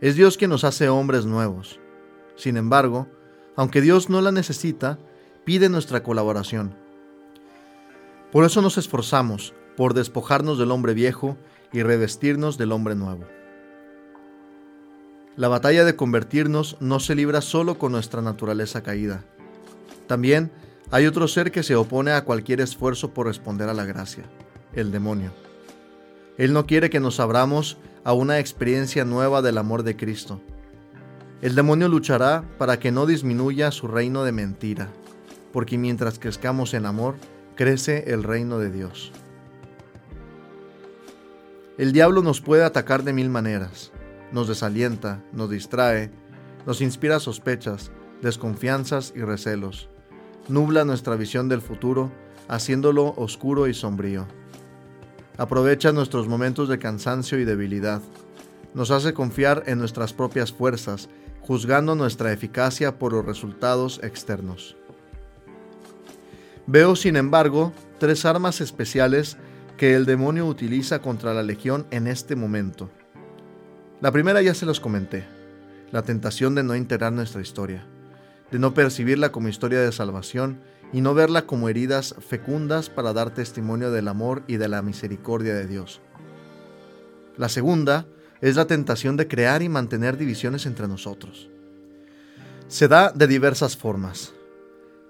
Es 0.00 0.14
Dios 0.14 0.38
quien 0.38 0.50
nos 0.50 0.64
hace 0.64 0.88
hombres 0.88 1.26
nuevos. 1.26 1.80
Sin 2.36 2.56
embargo, 2.56 3.08
aunque 3.56 3.80
Dios 3.80 4.08
no 4.08 4.20
la 4.20 4.32
necesita, 4.32 4.98
pide 5.44 5.68
nuestra 5.68 6.02
colaboración 6.02 6.87
por 8.32 8.44
eso 8.44 8.62
nos 8.62 8.78
esforzamos 8.78 9.54
por 9.76 9.94
despojarnos 9.94 10.58
del 10.58 10.70
hombre 10.70 10.92
viejo 10.94 11.36
y 11.72 11.82
revestirnos 11.82 12.58
del 12.58 12.72
hombre 12.72 12.94
nuevo. 12.94 13.24
La 15.36 15.48
batalla 15.48 15.84
de 15.84 15.94
convertirnos 15.94 16.76
no 16.80 16.98
se 16.98 17.14
libra 17.14 17.40
solo 17.40 17.78
con 17.78 17.92
nuestra 17.92 18.22
naturaleza 18.22 18.82
caída. 18.82 19.24
También 20.08 20.50
hay 20.90 21.06
otro 21.06 21.28
ser 21.28 21.52
que 21.52 21.62
se 21.62 21.76
opone 21.76 22.10
a 22.10 22.24
cualquier 22.24 22.60
esfuerzo 22.60 23.14
por 23.14 23.26
responder 23.26 23.68
a 23.68 23.74
la 23.74 23.84
gracia, 23.84 24.24
el 24.72 24.90
demonio. 24.90 25.32
Él 26.38 26.52
no 26.52 26.66
quiere 26.66 26.90
que 26.90 26.98
nos 26.98 27.20
abramos 27.20 27.76
a 28.04 28.14
una 28.14 28.38
experiencia 28.38 29.04
nueva 29.04 29.42
del 29.42 29.58
amor 29.58 29.82
de 29.84 29.96
Cristo. 29.96 30.40
El 31.40 31.54
demonio 31.54 31.88
luchará 31.88 32.42
para 32.58 32.80
que 32.80 32.90
no 32.90 33.06
disminuya 33.06 33.70
su 33.70 33.86
reino 33.86 34.24
de 34.24 34.32
mentira, 34.32 34.88
porque 35.52 35.78
mientras 35.78 36.18
crezcamos 36.18 36.74
en 36.74 36.86
amor, 36.86 37.14
crece 37.58 38.04
el 38.12 38.22
reino 38.22 38.60
de 38.60 38.70
Dios. 38.70 39.10
El 41.76 41.90
diablo 41.90 42.22
nos 42.22 42.40
puede 42.40 42.62
atacar 42.62 43.02
de 43.02 43.12
mil 43.12 43.30
maneras. 43.30 43.90
Nos 44.30 44.46
desalienta, 44.46 45.24
nos 45.32 45.50
distrae, 45.50 46.12
nos 46.66 46.80
inspira 46.80 47.18
sospechas, 47.18 47.90
desconfianzas 48.22 49.12
y 49.16 49.22
recelos. 49.22 49.88
Nubla 50.46 50.84
nuestra 50.84 51.16
visión 51.16 51.48
del 51.48 51.60
futuro, 51.60 52.12
haciéndolo 52.46 53.12
oscuro 53.16 53.66
y 53.66 53.74
sombrío. 53.74 54.28
Aprovecha 55.36 55.90
nuestros 55.90 56.28
momentos 56.28 56.68
de 56.68 56.78
cansancio 56.78 57.40
y 57.40 57.44
debilidad. 57.44 58.02
Nos 58.72 58.92
hace 58.92 59.14
confiar 59.14 59.64
en 59.66 59.80
nuestras 59.80 60.12
propias 60.12 60.52
fuerzas, 60.52 61.08
juzgando 61.40 61.96
nuestra 61.96 62.32
eficacia 62.32 63.00
por 63.00 63.12
los 63.12 63.24
resultados 63.24 63.98
externos. 64.04 64.76
Veo, 66.70 66.96
sin 66.96 67.16
embargo, 67.16 67.72
tres 67.98 68.26
armas 68.26 68.60
especiales 68.60 69.38
que 69.78 69.94
el 69.94 70.04
demonio 70.04 70.44
utiliza 70.44 70.98
contra 70.98 71.32
la 71.32 71.42
legión 71.42 71.86
en 71.90 72.06
este 72.06 72.36
momento. 72.36 72.90
La 74.02 74.12
primera 74.12 74.42
ya 74.42 74.52
se 74.52 74.66
los 74.66 74.78
comenté, 74.78 75.24
la 75.92 76.02
tentación 76.02 76.54
de 76.54 76.62
no 76.62 76.76
integrar 76.76 77.14
nuestra 77.14 77.40
historia, 77.40 77.86
de 78.50 78.58
no 78.58 78.74
percibirla 78.74 79.32
como 79.32 79.48
historia 79.48 79.80
de 79.80 79.92
salvación 79.92 80.60
y 80.92 81.00
no 81.00 81.14
verla 81.14 81.46
como 81.46 81.70
heridas 81.70 82.14
fecundas 82.20 82.90
para 82.90 83.14
dar 83.14 83.30
testimonio 83.30 83.90
del 83.90 84.06
amor 84.06 84.42
y 84.46 84.58
de 84.58 84.68
la 84.68 84.82
misericordia 84.82 85.54
de 85.54 85.66
Dios. 85.66 86.02
La 87.38 87.48
segunda 87.48 88.04
es 88.42 88.56
la 88.56 88.66
tentación 88.66 89.16
de 89.16 89.26
crear 89.26 89.62
y 89.62 89.70
mantener 89.70 90.18
divisiones 90.18 90.66
entre 90.66 90.86
nosotros. 90.86 91.48
Se 92.66 92.88
da 92.88 93.10
de 93.10 93.26
diversas 93.26 93.74
formas, 93.74 94.34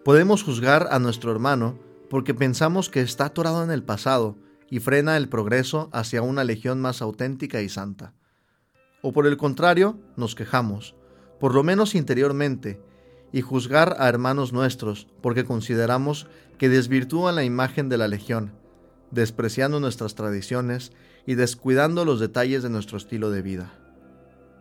Podemos 0.08 0.42
juzgar 0.42 0.88
a 0.90 0.98
nuestro 0.98 1.30
hermano 1.32 1.78
porque 2.08 2.32
pensamos 2.32 2.88
que 2.88 3.02
está 3.02 3.26
atorado 3.26 3.62
en 3.62 3.70
el 3.70 3.82
pasado 3.82 4.38
y 4.70 4.80
frena 4.80 5.18
el 5.18 5.28
progreso 5.28 5.90
hacia 5.92 6.22
una 6.22 6.44
legión 6.44 6.80
más 6.80 7.02
auténtica 7.02 7.60
y 7.60 7.68
santa. 7.68 8.14
O 9.02 9.12
por 9.12 9.26
el 9.26 9.36
contrario, 9.36 10.00
nos 10.16 10.34
quejamos, 10.34 10.94
por 11.38 11.54
lo 11.54 11.62
menos 11.62 11.94
interiormente, 11.94 12.80
y 13.32 13.42
juzgar 13.42 13.96
a 13.98 14.08
hermanos 14.08 14.54
nuestros 14.54 15.08
porque 15.20 15.44
consideramos 15.44 16.26
que 16.56 16.70
desvirtúan 16.70 17.34
la 17.34 17.44
imagen 17.44 17.90
de 17.90 17.98
la 17.98 18.08
legión, 18.08 18.52
despreciando 19.10 19.78
nuestras 19.78 20.14
tradiciones 20.14 20.90
y 21.26 21.34
descuidando 21.34 22.06
los 22.06 22.18
detalles 22.18 22.62
de 22.62 22.70
nuestro 22.70 22.96
estilo 22.96 23.30
de 23.30 23.42
vida. 23.42 23.74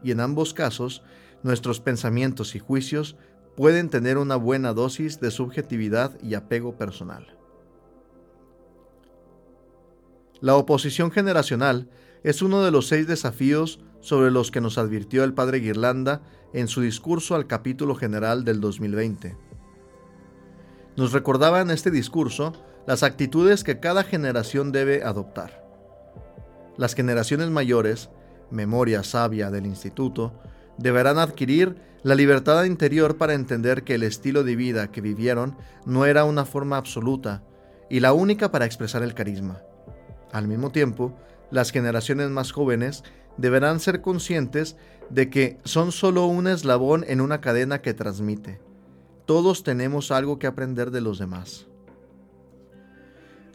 Y 0.04 0.12
en 0.12 0.20
ambos 0.20 0.54
casos, 0.54 1.04
nuestros 1.42 1.80
pensamientos 1.80 2.54
y 2.56 2.60
juicios 2.60 3.16
pueden 3.58 3.90
tener 3.90 4.20
una 4.20 4.36
buena 4.36 4.72
dosis 4.72 5.20
de 5.20 5.32
subjetividad 5.32 6.22
y 6.22 6.36
apego 6.36 6.78
personal. 6.78 7.36
La 10.42 10.56
oposición 10.56 11.10
generacional 11.10 11.90
es 12.24 12.44
uno 12.44 12.62
de 12.62 12.70
los 12.70 12.88
seis 12.88 13.08
desafíos 13.08 13.80
sobre 14.00 14.30
los 14.30 14.52
que 14.52 14.62
nos 14.62 14.78
advirtió 14.78 15.24
el 15.24 15.34
padre 15.34 15.58
Guirlanda 15.60 16.22
en 16.54 16.68
su 16.68 16.82
discurso 16.82 17.34
al 17.34 17.48
capítulo 17.48 17.96
general 17.96 18.46
del 18.46 18.62
2020. 18.62 19.36
Nos 20.96 21.12
recordaba 21.12 21.60
en 21.60 21.72
este 21.72 21.90
discurso 21.90 22.54
las 22.86 23.02
actitudes 23.02 23.64
que 23.64 23.80
cada 23.80 24.04
generación 24.04 24.72
debe 24.72 25.02
adoptar. 25.02 25.66
Las 26.78 26.94
generaciones 26.94 27.50
mayores, 27.50 28.12
memoria 28.52 29.02
sabia 29.02 29.50
del 29.50 29.66
instituto, 29.66 30.40
deberán 30.78 31.18
adquirir 31.18 31.87
la 32.04 32.16
libertad 32.16 32.64
interior 32.66 33.18
para 33.18 33.34
entender 33.34 33.84
que 33.84 33.96
el 33.96 34.04
estilo 34.04 34.44
de 34.44 34.56
vida 34.56 34.92
que 34.92 35.02
vivieron 35.02 35.58
no 35.86 36.06
era 36.06 36.26
una 36.26 36.46
forma 36.46 36.78
absoluta 36.78 37.44
y 37.90 38.00
la 38.00 38.14
única 38.14 38.52
para 38.52 38.66
expresar 38.66 39.04
el 39.04 39.14
carisma. 39.14 39.62
Al 40.32 40.48
mismo 40.48 40.72
tiempo, 40.72 41.18
las 41.52 41.72
generaciones 41.72 42.30
más 42.30 42.52
jóvenes 42.52 43.04
deberán 43.38 43.80
ser 43.80 44.02
conscientes 44.02 44.76
de 45.10 45.30
que 45.30 45.58
son 45.64 45.92
solo 45.92 46.26
un 46.26 46.48
eslabón 46.48 47.06
en 47.08 47.22
una 47.22 47.40
cadena 47.40 47.82
que 47.82 47.94
transmite. 47.94 48.60
Todos 49.26 49.64
tenemos 49.64 50.12
algo 50.12 50.40
que 50.40 50.48
aprender 50.48 50.92
de 50.92 51.02
los 51.02 51.20
demás. 51.20 51.68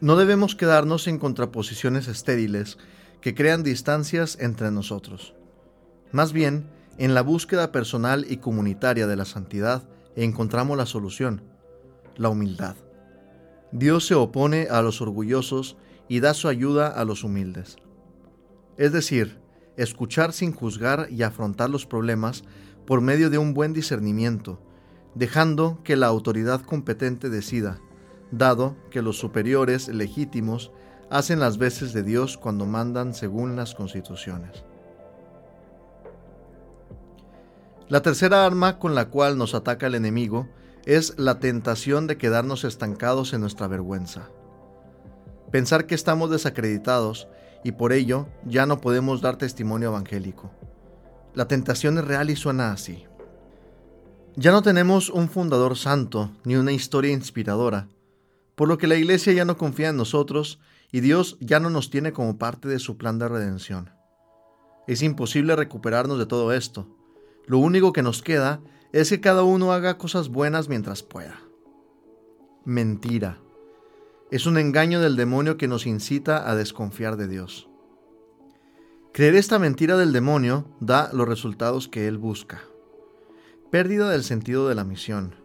No 0.01 0.17
debemos 0.17 0.55
quedarnos 0.55 1.07
en 1.07 1.17
contraposiciones 1.17 2.07
estériles 2.07 2.77
que 3.21 3.33
crean 3.33 3.63
distancias 3.63 4.37
entre 4.39 4.69
nosotros. 4.69 5.33
Más 6.11 6.33
bien, 6.33 6.69
en 6.97 7.13
la 7.13 7.21
búsqueda 7.21 7.71
personal 7.71 8.25
y 8.29 8.37
comunitaria 8.37 9.07
de 9.07 9.15
la 9.15 9.25
santidad 9.25 9.83
encontramos 10.15 10.77
la 10.77 10.85
solución, 10.85 11.43
la 12.17 12.29
humildad, 12.29 12.75
Dios 13.75 14.05
se 14.05 14.13
opone 14.13 14.67
a 14.69 14.83
los 14.83 15.01
orgullosos 15.01 15.77
y 16.07 16.19
da 16.19 16.35
su 16.35 16.47
ayuda 16.47 16.89
a 16.89 17.05
los 17.05 17.23
humildes. 17.23 17.77
Es 18.77 18.91
decir, 18.91 19.39
escuchar 19.77 20.31
sin 20.31 20.53
juzgar 20.53 21.07
y 21.09 21.23
afrontar 21.23 21.71
los 21.71 21.87
problemas 21.87 22.43
por 22.85 23.01
medio 23.01 23.31
de 23.31 23.39
un 23.39 23.55
buen 23.55 23.73
discernimiento, 23.73 24.61
dejando 25.15 25.81
que 25.83 25.95
la 25.95 26.05
autoridad 26.05 26.61
competente 26.61 27.31
decida, 27.31 27.79
dado 28.29 28.75
que 28.91 29.01
los 29.01 29.17
superiores 29.17 29.87
legítimos 29.87 30.71
hacen 31.09 31.39
las 31.39 31.57
veces 31.57 31.93
de 31.93 32.03
Dios 32.03 32.37
cuando 32.37 32.67
mandan 32.67 33.15
según 33.15 33.55
las 33.55 33.73
constituciones. 33.73 34.63
La 37.89 38.01
tercera 38.01 38.45
arma 38.45 38.79
con 38.79 38.95
la 38.95 39.09
cual 39.09 39.37
nos 39.37 39.53
ataca 39.53 39.87
el 39.87 39.95
enemigo 39.95 40.47
es 40.85 41.17
la 41.17 41.39
tentación 41.39 42.07
de 42.07 42.17
quedarnos 42.17 42.63
estancados 42.63 43.33
en 43.33 43.41
nuestra 43.41 43.67
vergüenza. 43.67 44.29
Pensar 45.51 45.85
que 45.85 45.95
estamos 45.95 46.31
desacreditados 46.31 47.27
y 47.63 47.73
por 47.73 47.93
ello 47.93 48.27
ya 48.45 48.65
no 48.65 48.81
podemos 48.81 49.21
dar 49.21 49.37
testimonio 49.37 49.89
evangélico. 49.89 50.51
La 51.33 51.47
tentación 51.47 51.97
es 51.97 52.05
real 52.05 52.29
y 52.29 52.35
suena 52.35 52.71
así. 52.71 53.05
Ya 54.35 54.51
no 54.51 54.61
tenemos 54.61 55.09
un 55.09 55.29
fundador 55.29 55.77
santo 55.77 56.31
ni 56.43 56.55
una 56.55 56.71
historia 56.71 57.11
inspiradora, 57.11 57.87
por 58.55 58.67
lo 58.67 58.77
que 58.77 58.87
la 58.87 58.95
iglesia 58.95 59.33
ya 59.33 59.45
no 59.45 59.57
confía 59.57 59.89
en 59.89 59.97
nosotros 59.97 60.59
y 60.91 61.01
Dios 61.01 61.37
ya 61.39 61.59
no 61.59 61.69
nos 61.69 61.89
tiene 61.89 62.13
como 62.13 62.37
parte 62.37 62.67
de 62.67 62.79
su 62.79 62.97
plan 62.97 63.19
de 63.19 63.27
redención. 63.27 63.91
Es 64.87 65.01
imposible 65.01 65.55
recuperarnos 65.55 66.17
de 66.17 66.25
todo 66.25 66.51
esto. 66.53 66.87
Lo 67.45 67.57
único 67.57 67.93
que 67.93 68.03
nos 68.03 68.21
queda 68.21 68.61
es 68.91 69.09
que 69.09 69.21
cada 69.21 69.43
uno 69.43 69.73
haga 69.73 69.97
cosas 69.97 70.29
buenas 70.29 70.69
mientras 70.69 71.03
pueda. 71.03 71.41
Mentira. 72.65 73.39
Es 74.31 74.45
un 74.45 74.57
engaño 74.57 75.01
del 75.01 75.15
demonio 75.15 75.57
que 75.57 75.67
nos 75.67 75.85
incita 75.85 76.49
a 76.49 76.55
desconfiar 76.55 77.17
de 77.17 77.27
Dios. 77.27 77.69
Creer 79.11 79.35
esta 79.35 79.59
mentira 79.59 79.97
del 79.97 80.13
demonio 80.13 80.65
da 80.79 81.11
los 81.13 81.27
resultados 81.27 81.87
que 81.87 82.07
él 82.07 82.17
busca. 82.17 82.61
Pérdida 83.69 84.09
del 84.09 84.23
sentido 84.23 84.67
de 84.69 84.75
la 84.75 84.83
misión, 84.83 85.35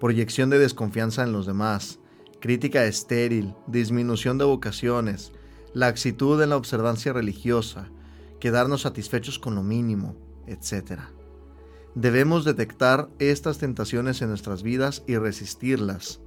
proyección 0.00 0.50
de 0.50 0.58
desconfianza 0.58 1.22
en 1.22 1.32
los 1.32 1.46
demás, 1.46 1.98
crítica 2.40 2.84
estéril, 2.84 3.54
disminución 3.66 4.36
de 4.38 4.44
vocaciones, 4.44 5.32
laxitud 5.72 6.42
en 6.42 6.50
la 6.50 6.56
observancia 6.56 7.12
religiosa, 7.12 7.88
quedarnos 8.40 8.82
satisfechos 8.82 9.38
con 9.38 9.54
lo 9.54 9.62
mínimo, 9.62 10.16
etc. 10.46 11.15
Debemos 11.96 12.44
detectar 12.44 13.08
estas 13.18 13.56
tentaciones 13.56 14.20
en 14.20 14.28
nuestras 14.28 14.62
vidas 14.62 15.02
y 15.06 15.16
resistirlas. 15.16 16.20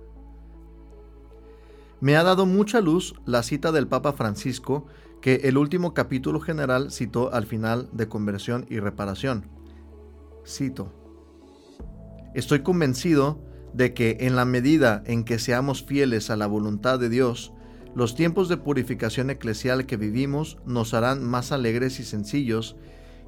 Me 2.02 2.18
ha 2.18 2.24
dado 2.24 2.48
mucha 2.48 2.82
luz 2.82 3.14
la 3.28 3.44
cita 3.44 3.72
del 3.72 3.88
Papa 3.88 4.14
Francisco 4.14 4.88
que 5.22 5.42
el 5.44 5.60
último 5.60 5.94
capítulo 5.94 6.40
general 6.40 6.92
citó 6.92 7.32
al 7.32 7.46
final 7.46 7.88
de 7.94 8.08
Conversión 8.08 8.66
y 8.68 8.80
Reparación. 8.80 9.46
Cito. 10.44 10.92
Estoy 12.34 12.62
convencido 12.62 13.40
de 13.72 13.94
que 13.94 14.18
en 14.22 14.36
la 14.36 14.46
medida 14.46 15.04
en 15.06 15.24
que 15.24 15.38
seamos 15.38 15.84
fieles 15.84 16.32
a 16.32 16.36
la 16.36 16.48
voluntad 16.48 16.98
de 16.98 17.10
Dios, 17.10 17.54
los 17.94 18.16
tiempos 18.16 18.50
de 18.50 18.58
purificación 18.58 19.30
eclesial 19.30 19.86
que 19.86 19.98
vivimos 19.98 20.58
nos 20.66 20.96
harán 20.96 21.24
más 21.24 21.52
alegres 21.52 22.00
y 22.00 22.04
sencillos 22.06 22.76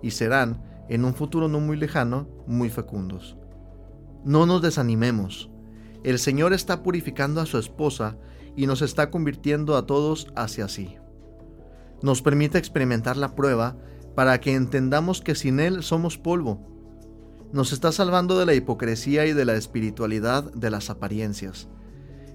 y 0.02 0.10
serán, 0.10 0.64
en 0.94 1.06
un 1.06 1.16
futuro 1.16 1.48
no 1.48 1.60
muy 1.60 1.78
lejano, 1.78 2.28
muy 2.48 2.70
fecundos. 2.70 3.38
No 4.24 4.46
nos 4.46 4.62
desanimemos. 4.62 5.50
El 6.04 6.20
Señor 6.20 6.54
está 6.54 6.84
purificando 6.84 7.42
a 7.42 7.46
su 7.46 7.58
esposa 7.58 8.18
y 8.56 8.68
nos 8.68 8.82
está 8.82 9.10
convirtiendo 9.10 9.76
a 9.76 9.86
todos 9.86 10.28
hacia 10.36 10.68
sí 10.68 10.98
nos 12.02 12.22
permite 12.22 12.58
experimentar 12.58 13.18
la 13.18 13.36
prueba 13.36 13.78
para 14.16 14.40
que 14.40 14.56
entendamos 14.56 15.22
que 15.22 15.36
sin 15.36 15.60
Él 15.60 15.84
somos 15.84 16.18
polvo. 16.18 16.68
Nos 17.54 17.74
está 17.74 17.92
salvando 17.92 18.40
de 18.40 18.46
la 18.46 18.54
hipocresía 18.54 19.26
y 19.26 19.34
de 19.34 19.46
la 19.46 19.56
espiritualidad 19.56 20.52
de 20.54 20.70
las 20.70 20.90
apariencias. 20.90 21.68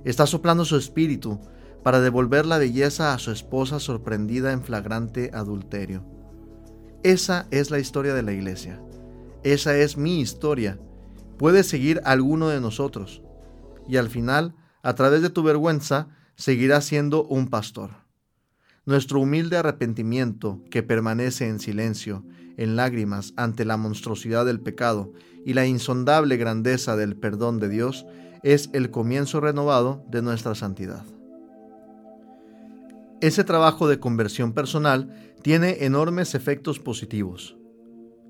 Está 0.04 0.26
soplando 0.26 0.64
su 0.64 0.76
espíritu 0.76 1.40
para 1.82 2.00
devolver 2.00 2.46
la 2.46 2.58
belleza 2.58 3.12
a 3.12 3.18
su 3.18 3.30
esposa 3.30 3.80
sorprendida 3.80 4.52
en 4.52 4.62
flagrante 4.62 5.30
adulterio. 5.32 6.04
Esa 7.06 7.46
es 7.52 7.70
la 7.70 7.78
historia 7.78 8.14
de 8.14 8.24
la 8.24 8.32
iglesia. 8.32 8.82
Esa 9.44 9.76
es 9.76 9.96
mi 9.96 10.18
historia. 10.18 10.80
Puede 11.38 11.62
seguir 11.62 12.00
alguno 12.04 12.48
de 12.48 12.60
nosotros. 12.60 13.22
Y 13.88 13.96
al 13.96 14.10
final, 14.10 14.56
a 14.82 14.96
través 14.96 15.22
de 15.22 15.30
tu 15.30 15.44
vergüenza, 15.44 16.08
seguirás 16.34 16.84
siendo 16.84 17.22
un 17.22 17.46
pastor. 17.46 17.92
Nuestro 18.86 19.20
humilde 19.20 19.56
arrepentimiento, 19.56 20.64
que 20.68 20.82
permanece 20.82 21.46
en 21.46 21.60
silencio, 21.60 22.24
en 22.56 22.74
lágrimas 22.74 23.34
ante 23.36 23.64
la 23.64 23.76
monstruosidad 23.76 24.44
del 24.44 24.58
pecado 24.58 25.12
y 25.44 25.54
la 25.54 25.64
insondable 25.64 26.36
grandeza 26.36 26.96
del 26.96 27.14
perdón 27.14 27.60
de 27.60 27.68
Dios, 27.68 28.04
es 28.42 28.68
el 28.72 28.90
comienzo 28.90 29.38
renovado 29.38 30.04
de 30.08 30.22
nuestra 30.22 30.56
santidad. 30.56 31.04
Ese 33.22 33.44
trabajo 33.44 33.88
de 33.88 33.98
conversión 33.98 34.52
personal 34.52 35.32
tiene 35.42 35.84
enormes 35.86 36.34
efectos 36.34 36.78
positivos. 36.78 37.56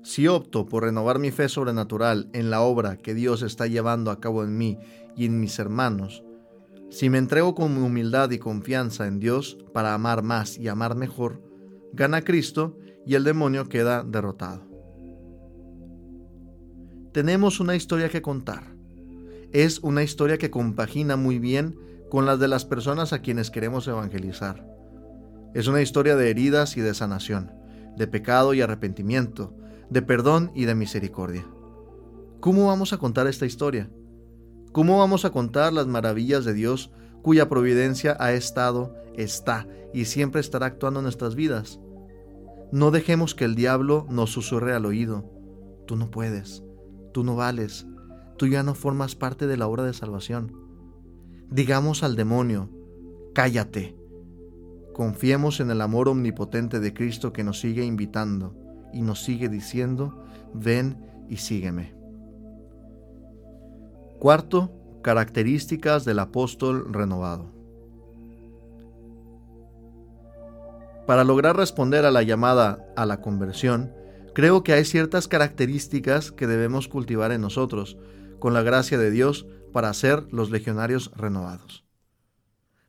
Si 0.01 0.29
opto 0.29 0.65
por 0.65 0.83
renovar 0.83 1.19
mi 1.19 1.31
fe 1.31 1.49
sobrenatural 1.49 2.29
en 2.31 2.49
la 2.49 2.61
obra 2.61 2.95
que 2.95 3.13
Dios 3.13 3.41
está 3.41 3.67
llevando 3.67 4.11
a 4.11 4.21
cabo 4.21 4.45
en 4.45 4.57
mí 4.57 4.77
y 5.17 5.25
en 5.25 5.41
mis 5.41 5.59
hermanos, 5.59 6.23
si 6.89 7.09
me 7.09 7.17
entrego 7.17 7.53
con 7.53 7.75
humildad 7.77 8.31
y 8.31 8.39
confianza 8.39 9.07
en 9.07 9.19
Dios 9.19 9.57
para 9.73 9.93
amar 9.93 10.23
más 10.23 10.57
y 10.57 10.69
amar 10.69 10.95
mejor, 10.95 11.43
gana 11.91 12.21
Cristo 12.21 12.77
y 13.05 13.15
el 13.15 13.25
demonio 13.25 13.67
queda 13.67 14.03
derrotado. 14.03 14.65
Tenemos 17.11 17.59
una 17.59 17.75
historia 17.75 18.07
que 18.07 18.21
contar. 18.21 18.73
Es 19.51 19.79
una 19.79 20.03
historia 20.03 20.37
que 20.37 20.49
compagina 20.49 21.17
muy 21.17 21.39
bien 21.39 21.77
con 22.09 22.25
las 22.25 22.39
de 22.39 22.47
las 22.47 22.63
personas 22.63 23.11
a 23.11 23.21
quienes 23.21 23.51
queremos 23.51 23.85
evangelizar. 23.89 24.76
Es 25.57 25.65
una 25.67 25.81
historia 25.81 26.15
de 26.15 26.29
heridas 26.29 26.77
y 26.77 26.81
de 26.81 26.93
sanación, 26.93 27.51
de 27.97 28.05
pecado 28.05 28.53
y 28.53 28.61
arrepentimiento, 28.61 29.55
de 29.89 30.03
perdón 30.03 30.51
y 30.53 30.65
de 30.65 30.75
misericordia. 30.75 31.47
¿Cómo 32.39 32.67
vamos 32.67 32.93
a 32.93 32.99
contar 32.99 33.25
esta 33.25 33.47
historia? 33.47 33.89
¿Cómo 34.71 34.99
vamos 34.99 35.25
a 35.25 35.31
contar 35.31 35.73
las 35.73 35.87
maravillas 35.87 36.45
de 36.45 36.53
Dios 36.53 36.91
cuya 37.23 37.49
providencia 37.49 38.15
ha 38.19 38.33
estado, 38.33 38.93
está 39.15 39.67
y 39.95 40.05
siempre 40.05 40.41
estará 40.41 40.67
actuando 40.67 40.99
en 40.99 41.05
nuestras 41.05 41.33
vidas? 41.33 41.79
No 42.71 42.91
dejemos 42.91 43.33
que 43.33 43.45
el 43.45 43.55
diablo 43.55 44.05
nos 44.11 44.29
susurre 44.29 44.75
al 44.75 44.85
oído. 44.85 45.25
Tú 45.87 45.95
no 45.95 46.11
puedes, 46.11 46.61
tú 47.15 47.23
no 47.23 47.35
vales, 47.35 47.87
tú 48.37 48.45
ya 48.45 48.61
no 48.61 48.75
formas 48.75 49.15
parte 49.15 49.47
de 49.47 49.57
la 49.57 49.65
obra 49.65 49.81
de 49.81 49.93
salvación. 49.93 50.55
Digamos 51.49 52.03
al 52.03 52.15
demonio, 52.15 52.69
cállate. 53.33 53.97
Confiemos 54.97 55.59
en 55.59 55.69
el 55.69 55.81
amor 55.81 56.09
omnipotente 56.09 56.79
de 56.79 56.91
Cristo 56.91 57.31
que 57.31 57.43
nos 57.43 57.59
sigue 57.59 57.85
invitando 57.85 58.55
y 58.91 59.03
nos 59.03 59.23
sigue 59.23 59.47
diciendo, 59.47 60.25
ven 60.55 60.97
y 61.29 61.37
sígueme. 61.37 61.93
Cuarto, 64.17 64.71
características 65.03 66.03
del 66.03 66.17
apóstol 66.17 66.91
renovado. 66.91 67.53
Para 71.05 71.23
lograr 71.23 71.55
responder 71.55 72.03
a 72.03 72.09
la 72.09 72.23
llamada 72.23 72.83
a 72.95 73.05
la 73.05 73.21
conversión, 73.21 73.93
creo 74.33 74.63
que 74.63 74.73
hay 74.73 74.83
ciertas 74.83 75.27
características 75.27 76.31
que 76.31 76.47
debemos 76.47 76.87
cultivar 76.87 77.31
en 77.31 77.41
nosotros, 77.41 77.99
con 78.39 78.55
la 78.55 78.63
gracia 78.63 78.97
de 78.97 79.11
Dios, 79.11 79.45
para 79.71 79.93
ser 79.93 80.25
los 80.31 80.49
legionarios 80.49 81.11
renovados. 81.15 81.86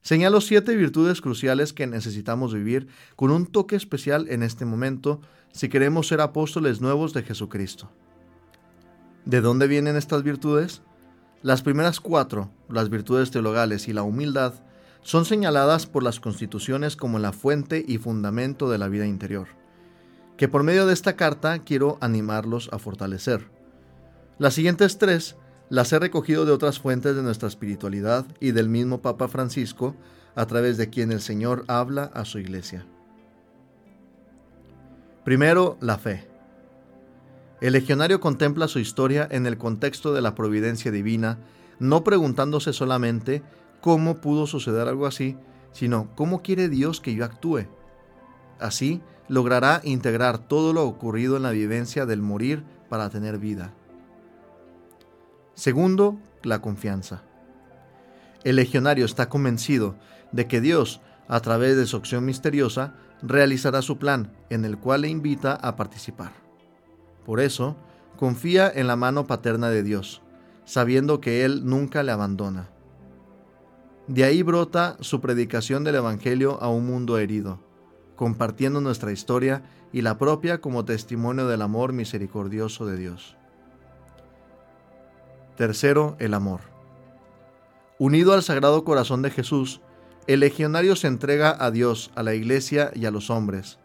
Señalo 0.03 0.41
siete 0.41 0.75
virtudes 0.77 1.21
cruciales 1.21 1.73
que 1.73 1.87
necesitamos 1.87 2.55
vivir 2.55 2.89
con 3.17 3.31
un 3.31 3.47
toque 3.47 3.77
especial 3.77 4.27
en 4.31 4.43
este 4.43 4.65
momento 4.65 5.21
si 5.53 5.69
queremos 5.69 6.09
ser 6.09 6.21
apóstoles 6.21 6.81
nuevos 6.81 7.13
de 7.13 7.23
Jesucristo. 7.23 7.91
¿De 9.25 9.41
dónde 9.41 9.67
vienen 9.67 9.97
estas 9.97 10.23
virtudes? 10.23 10.83
Las 11.43 11.63
primeras 11.63 12.01
cuatro, 12.01 12.51
las 12.69 12.91
virtudes 12.91 13.31
teologales 13.31 13.89
y 13.89 13.93
la 13.93 14.03
humildad, 14.03 14.55
son 15.03 15.25
señaladas 15.25 15.87
por 15.87 16.03
las 16.03 16.21
constituciones 16.21 16.97
como 16.97 17.19
la 17.19 17.33
fuente 17.33 17.85
y 17.87 17.99
fundamento 17.99 18.71
de 18.71 18.79
la 18.79 18.89
vida 18.89 19.07
interior, 19.07 19.49
que 20.37 20.49
por 20.49 20.63
medio 20.63 20.87
de 20.87 20.95
esta 20.95 21.17
carta 21.17 21.59
quiero 21.61 21.99
animarlos 22.01 22.69
a 22.73 22.79
fortalecer. 22.79 23.49
Las 24.39 24.55
siguientes 24.55 24.99
tres 24.99 25.37
las 25.71 25.93
he 25.93 25.99
recogido 25.99 26.45
de 26.45 26.53
otras 26.53 26.79
fuentes 26.79 27.15
de 27.15 27.23
nuestra 27.23 27.49
espiritualidad 27.49 28.27
y 28.41 28.53
del 28.53 28.69
mismo 28.69 29.03
Papa 29.03 29.29
Francisco, 29.29 29.95
a 30.35 30.47
través 30.47 30.77
de 30.77 30.89
quien 30.89 31.13
el 31.13 31.21
Señor 31.21 31.65
habla 31.69 32.05
a 32.15 32.25
su 32.25 32.39
iglesia. 32.39 32.87
Primero, 35.25 35.77
la 35.81 35.99
fe. 35.99 36.27
El 37.61 37.73
legionario 37.73 38.21
contempla 38.21 38.69
su 38.69 38.79
historia 38.79 39.27
en 39.31 39.47
el 39.47 39.59
contexto 39.59 40.15
de 40.15 40.23
la 40.23 40.35
providencia 40.35 40.91
divina, 40.91 41.39
no 41.81 42.05
preguntándose 42.05 42.73
solamente 42.73 43.43
cómo 43.81 44.19
pudo 44.19 44.47
suceder 44.47 44.89
algo 44.89 45.07
así, 45.07 45.37
sino 45.73 46.09
cómo 46.15 46.41
quiere 46.43 46.69
Dios 46.69 47.01
que 47.01 47.15
yo 47.15 47.25
actúe. 47.25 47.67
Así 48.59 49.03
logrará 49.29 49.81
integrar 49.85 50.39
todo 50.39 50.73
lo 50.73 50.85
ocurrido 50.87 51.37
en 51.37 51.43
la 51.43 51.51
vivencia 51.51 52.07
del 52.07 52.23
morir 52.23 52.65
para 52.89 53.11
tener 53.11 53.39
vida. 53.39 53.75
Segundo, 55.59 56.21
la 56.45 56.61
confianza. 56.61 57.25
El 58.45 58.55
legionario 58.55 59.05
está 59.05 59.29
convencido 59.29 59.97
de 60.31 60.47
que 60.47 60.61
Dios, 60.61 61.01
a 61.27 61.41
través 61.41 61.77
de 61.77 61.85
su 61.87 61.97
acción 61.97 62.25
misteriosa, 62.25 62.95
realizará 63.23 63.83
su 63.83 63.99
plan, 63.99 64.33
en 64.51 64.65
el 64.65 64.79
cual 64.79 65.01
le 65.01 65.09
invita 65.09 65.55
a 65.55 65.75
participar. 65.75 66.31
Por 67.27 67.41
eso, 67.41 67.77
confía 68.17 68.71
en 68.73 68.87
la 68.87 68.95
mano 68.95 69.27
paterna 69.27 69.69
de 69.69 69.83
Dios, 69.83 70.23
sabiendo 70.65 71.21
que 71.21 71.45
Él 71.45 71.67
nunca 71.67 72.05
le 72.05 72.13
abandona. 72.13 72.69
De 74.07 74.23
ahí 74.23 74.45
brota 74.45 74.97
su 75.01 75.21
predicación 75.21 75.83
del 75.83 75.97
Evangelio 75.97 76.63
a 76.63 76.69
un 76.69 76.87
mundo 76.87 77.19
herido, 77.19 77.59
compartiendo 78.15 78.81
nuestra 78.81 79.11
historia 79.11 79.65
y 79.93 80.03
la 80.03 80.19
propia 80.19 80.61
como 80.61 80.85
testimonio 80.85 81.49
del 81.49 81.63
amor 81.63 81.93
misericordioso 81.93 82.87
de 82.87 82.97
Dios. 82.97 83.38
Tercero, 85.59 86.15
el 86.21 86.35
amor. 86.35 86.61
Unido 87.99 88.33
al 88.33 88.45
Sagrado 88.45 88.85
Corazón 88.85 89.23
de 89.23 89.31
Jesús, 89.33 89.81
el 90.29 90.39
legionario 90.39 90.95
se 90.95 91.09
entrega 91.09 91.57
a 91.59 91.73
Dios, 91.73 92.13
a 92.15 92.23
la 92.23 92.33
Iglesia 92.35 92.93
y 92.95 93.07
a 93.07 93.11
los 93.11 93.29
hombres. 93.29 93.81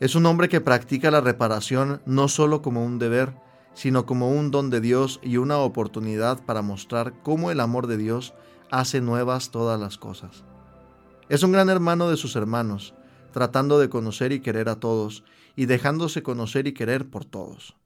Es 0.00 0.16
un 0.16 0.26
hombre 0.26 0.48
que 0.48 0.60
practica 0.60 1.12
la 1.12 1.20
reparación 1.20 2.02
no 2.04 2.26
solo 2.26 2.62
como 2.62 2.84
un 2.84 2.98
deber, 2.98 3.32
sino 3.74 4.06
como 4.06 4.28
un 4.28 4.50
don 4.50 4.70
de 4.70 4.80
Dios 4.80 5.20
y 5.22 5.36
una 5.36 5.58
oportunidad 5.58 6.44
para 6.44 6.62
mostrar 6.62 7.14
cómo 7.22 7.52
el 7.52 7.60
amor 7.60 7.86
de 7.86 7.96
Dios 7.96 8.34
hace 8.72 9.00
nuevas 9.00 9.52
todas 9.52 9.78
las 9.78 9.98
cosas. 9.98 10.42
Es 11.28 11.44
un 11.44 11.52
gran 11.52 11.70
hermano 11.70 12.10
de 12.10 12.16
sus 12.16 12.34
hermanos, 12.34 12.92
tratando 13.30 13.78
de 13.78 13.88
conocer 13.88 14.32
y 14.32 14.40
querer 14.40 14.68
a 14.68 14.80
todos, 14.80 15.22
y 15.54 15.66
dejándose 15.66 16.24
conocer 16.24 16.66
y 16.66 16.74
querer 16.74 17.08
por 17.08 17.24
todos. 17.24 17.76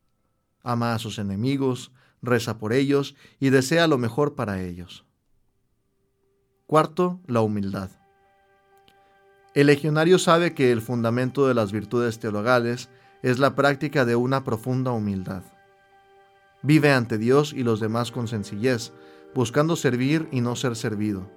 Ama 0.62 0.94
a 0.94 0.98
sus 0.98 1.18
enemigos, 1.18 1.92
reza 2.22 2.58
por 2.58 2.72
ellos 2.72 3.14
y 3.38 3.50
desea 3.50 3.86
lo 3.86 3.98
mejor 3.98 4.34
para 4.34 4.62
ellos. 4.62 5.04
Cuarto, 6.66 7.20
la 7.26 7.40
humildad. 7.40 7.90
El 9.54 9.68
legionario 9.68 10.18
sabe 10.18 10.54
que 10.54 10.70
el 10.70 10.82
fundamento 10.82 11.48
de 11.48 11.54
las 11.54 11.72
virtudes 11.72 12.18
teologales 12.18 12.90
es 13.22 13.38
la 13.38 13.54
práctica 13.54 14.04
de 14.04 14.16
una 14.16 14.44
profunda 14.44 14.92
humildad. 14.92 15.42
Vive 16.62 16.92
ante 16.92 17.18
Dios 17.18 17.52
y 17.52 17.62
los 17.62 17.80
demás 17.80 18.12
con 18.12 18.28
sencillez, 18.28 18.92
buscando 19.34 19.76
servir 19.76 20.28
y 20.30 20.40
no 20.40 20.56
ser 20.56 20.76
servido. 20.76 21.30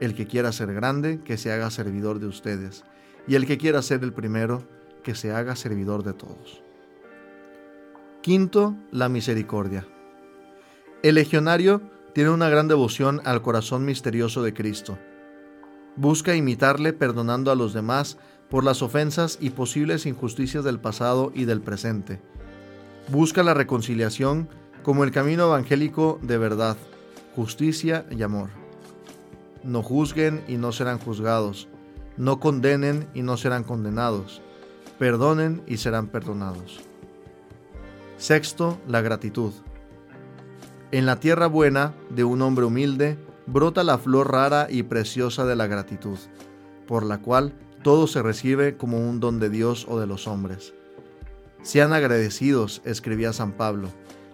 El 0.00 0.14
que 0.14 0.26
quiera 0.26 0.50
ser 0.50 0.74
grande, 0.74 1.20
que 1.24 1.36
se 1.36 1.52
haga 1.52 1.70
servidor 1.70 2.18
de 2.18 2.26
ustedes, 2.26 2.84
y 3.28 3.36
el 3.36 3.46
que 3.46 3.58
quiera 3.58 3.82
ser 3.82 4.02
el 4.02 4.12
primero, 4.12 4.66
que 5.02 5.14
se 5.14 5.30
haga 5.32 5.54
servidor 5.56 6.02
de 6.02 6.14
todos. 6.14 6.63
Quinto, 8.24 8.74
la 8.90 9.10
misericordia. 9.10 9.86
El 11.02 11.16
legionario 11.16 11.82
tiene 12.14 12.30
una 12.30 12.48
gran 12.48 12.68
devoción 12.68 13.20
al 13.26 13.42
corazón 13.42 13.84
misterioso 13.84 14.42
de 14.42 14.54
Cristo. 14.54 14.96
Busca 15.96 16.34
imitarle 16.34 16.94
perdonando 16.94 17.50
a 17.50 17.54
los 17.54 17.74
demás 17.74 18.16
por 18.48 18.64
las 18.64 18.80
ofensas 18.80 19.36
y 19.42 19.50
posibles 19.50 20.06
injusticias 20.06 20.64
del 20.64 20.80
pasado 20.80 21.32
y 21.34 21.44
del 21.44 21.60
presente. 21.60 22.22
Busca 23.08 23.42
la 23.42 23.52
reconciliación 23.52 24.48
como 24.82 25.04
el 25.04 25.10
camino 25.10 25.44
evangélico 25.44 26.18
de 26.22 26.38
verdad, 26.38 26.78
justicia 27.36 28.06
y 28.10 28.22
amor. 28.22 28.48
No 29.62 29.82
juzguen 29.82 30.42
y 30.48 30.56
no 30.56 30.72
serán 30.72 30.98
juzgados. 30.98 31.68
No 32.16 32.40
condenen 32.40 33.06
y 33.12 33.20
no 33.20 33.36
serán 33.36 33.64
condenados. 33.64 34.40
Perdonen 34.98 35.62
y 35.66 35.76
serán 35.76 36.06
perdonados. 36.06 36.80
Sexto, 38.16 38.78
la 38.86 39.00
gratitud. 39.00 39.52
En 40.92 41.04
la 41.04 41.18
tierra 41.18 41.48
buena 41.48 41.94
de 42.10 42.22
un 42.22 42.42
hombre 42.42 42.64
humilde 42.64 43.18
brota 43.46 43.82
la 43.82 43.98
flor 43.98 44.30
rara 44.30 44.68
y 44.70 44.84
preciosa 44.84 45.44
de 45.44 45.56
la 45.56 45.66
gratitud, 45.66 46.16
por 46.86 47.04
la 47.04 47.18
cual 47.18 47.54
todo 47.82 48.06
se 48.06 48.22
recibe 48.22 48.76
como 48.76 48.98
un 48.98 49.18
don 49.18 49.40
de 49.40 49.50
Dios 49.50 49.86
o 49.88 49.98
de 49.98 50.06
los 50.06 50.28
hombres. 50.28 50.74
Sean 51.62 51.92
agradecidos, 51.92 52.82
escribía 52.84 53.32
San 53.32 53.52
Pablo, 53.52 53.88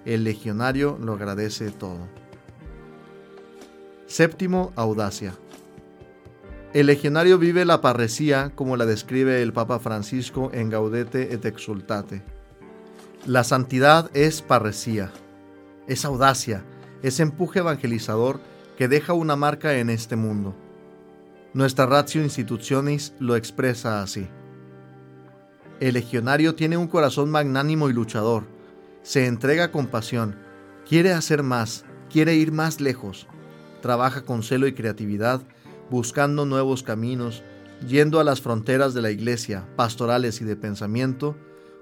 el 0.04 0.24
legionario 0.24 0.98
lo 1.00 1.14
agradece 1.14 1.70
todo. 1.70 2.06
Séptimo, 4.06 4.72
audacia. 4.76 5.34
El 6.74 6.86
legionario 6.86 7.38
vive 7.38 7.64
la 7.64 7.80
parresía 7.80 8.52
como 8.54 8.76
la 8.76 8.84
describe 8.84 9.42
el 9.42 9.54
Papa 9.54 9.78
Francisco 9.78 10.50
en 10.52 10.68
Gaudete 10.68 11.32
et 11.32 11.44
Exultate 11.46 12.22
la 13.26 13.44
santidad 13.44 14.10
es 14.14 14.40
parresía, 14.40 15.12
es 15.86 16.06
audacia, 16.06 16.64
es 17.02 17.20
empuje 17.20 17.58
evangelizador 17.58 18.40
que 18.78 18.88
deja 18.88 19.12
una 19.12 19.36
marca 19.36 19.76
en 19.76 19.90
este 19.90 20.16
mundo. 20.16 20.54
Nuestra 21.52 21.84
ratio 21.84 22.22
institutionis 22.22 23.12
lo 23.18 23.36
expresa 23.36 24.02
así. 24.02 24.26
El 25.80 25.94
legionario 25.94 26.54
tiene 26.54 26.78
un 26.78 26.88
corazón 26.88 27.30
magnánimo 27.30 27.90
y 27.90 27.92
luchador, 27.92 28.44
se 29.02 29.26
entrega 29.26 29.70
con 29.70 29.88
pasión, 29.88 30.36
quiere 30.88 31.12
hacer 31.12 31.42
más, 31.42 31.84
quiere 32.10 32.36
ir 32.36 32.52
más 32.52 32.80
lejos, 32.80 33.26
trabaja 33.82 34.22
con 34.22 34.42
celo 34.42 34.66
y 34.66 34.72
creatividad, 34.72 35.42
buscando 35.90 36.46
nuevos 36.46 36.82
caminos, 36.82 37.42
yendo 37.86 38.18
a 38.18 38.24
las 38.24 38.40
fronteras 38.40 38.94
de 38.94 39.02
la 39.02 39.10
iglesia, 39.10 39.66
pastorales 39.76 40.40
y 40.40 40.44
de 40.44 40.56
pensamiento, 40.56 41.36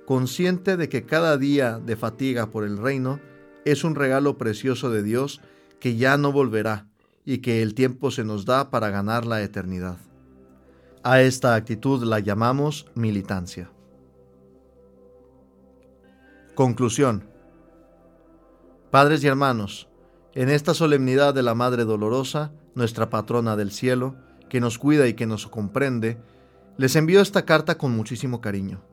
consciente 0.09 0.79
de 0.79 0.89
que 0.89 1.05
cada 1.05 1.37
día 1.37 1.79
de 1.79 1.95
fatiga 1.95 2.47
por 2.47 2.65
el 2.65 2.79
reino 2.79 3.21
es 3.67 3.85
un 3.85 3.95
regalo 3.95 4.39
precioso 4.39 4.89
de 4.89 5.03
Dios 5.03 5.43
que 5.81 5.97
ya 5.97 6.17
no 6.17 6.33
volverá 6.33 6.87
y 7.27 7.39
que 7.39 7.61
el 7.61 7.75
tiempo 7.75 8.11
se 8.11 8.25
nos 8.25 8.47
da 8.47 8.71
para 8.71 8.89
ganar 8.89 9.27
la 9.27 9.43
eternidad. 9.43 9.99
A 11.03 11.21
esta 11.21 11.55
actitud 11.55 12.03
la 12.05 12.21
llamamos 12.21 12.87
militancia. 12.95 13.71
Conclusión. 16.55 17.29
Padres 18.91 19.23
y 19.23 19.27
hermanos, 19.27 19.91
en 20.35 20.49
esta 20.49 20.73
solemnidad 20.73 21.35
de 21.35 21.43
la 21.43 21.55
Madre 21.55 21.85
Dolorosa, 21.85 22.51
nuestra 22.75 23.11
patrona 23.11 23.57
del 23.57 23.73
cielo, 23.73 24.17
que 24.49 24.59
nos 24.59 24.79
cuida 24.79 25.07
y 25.07 25.13
que 25.13 25.27
nos 25.27 25.47
comprende, 25.49 26.17
les 26.79 26.97
envío 26.97 27.21
esta 27.21 27.45
carta 27.45 27.77
con 27.77 27.95
muchísimo 27.95 28.41
cariño. 28.41 28.88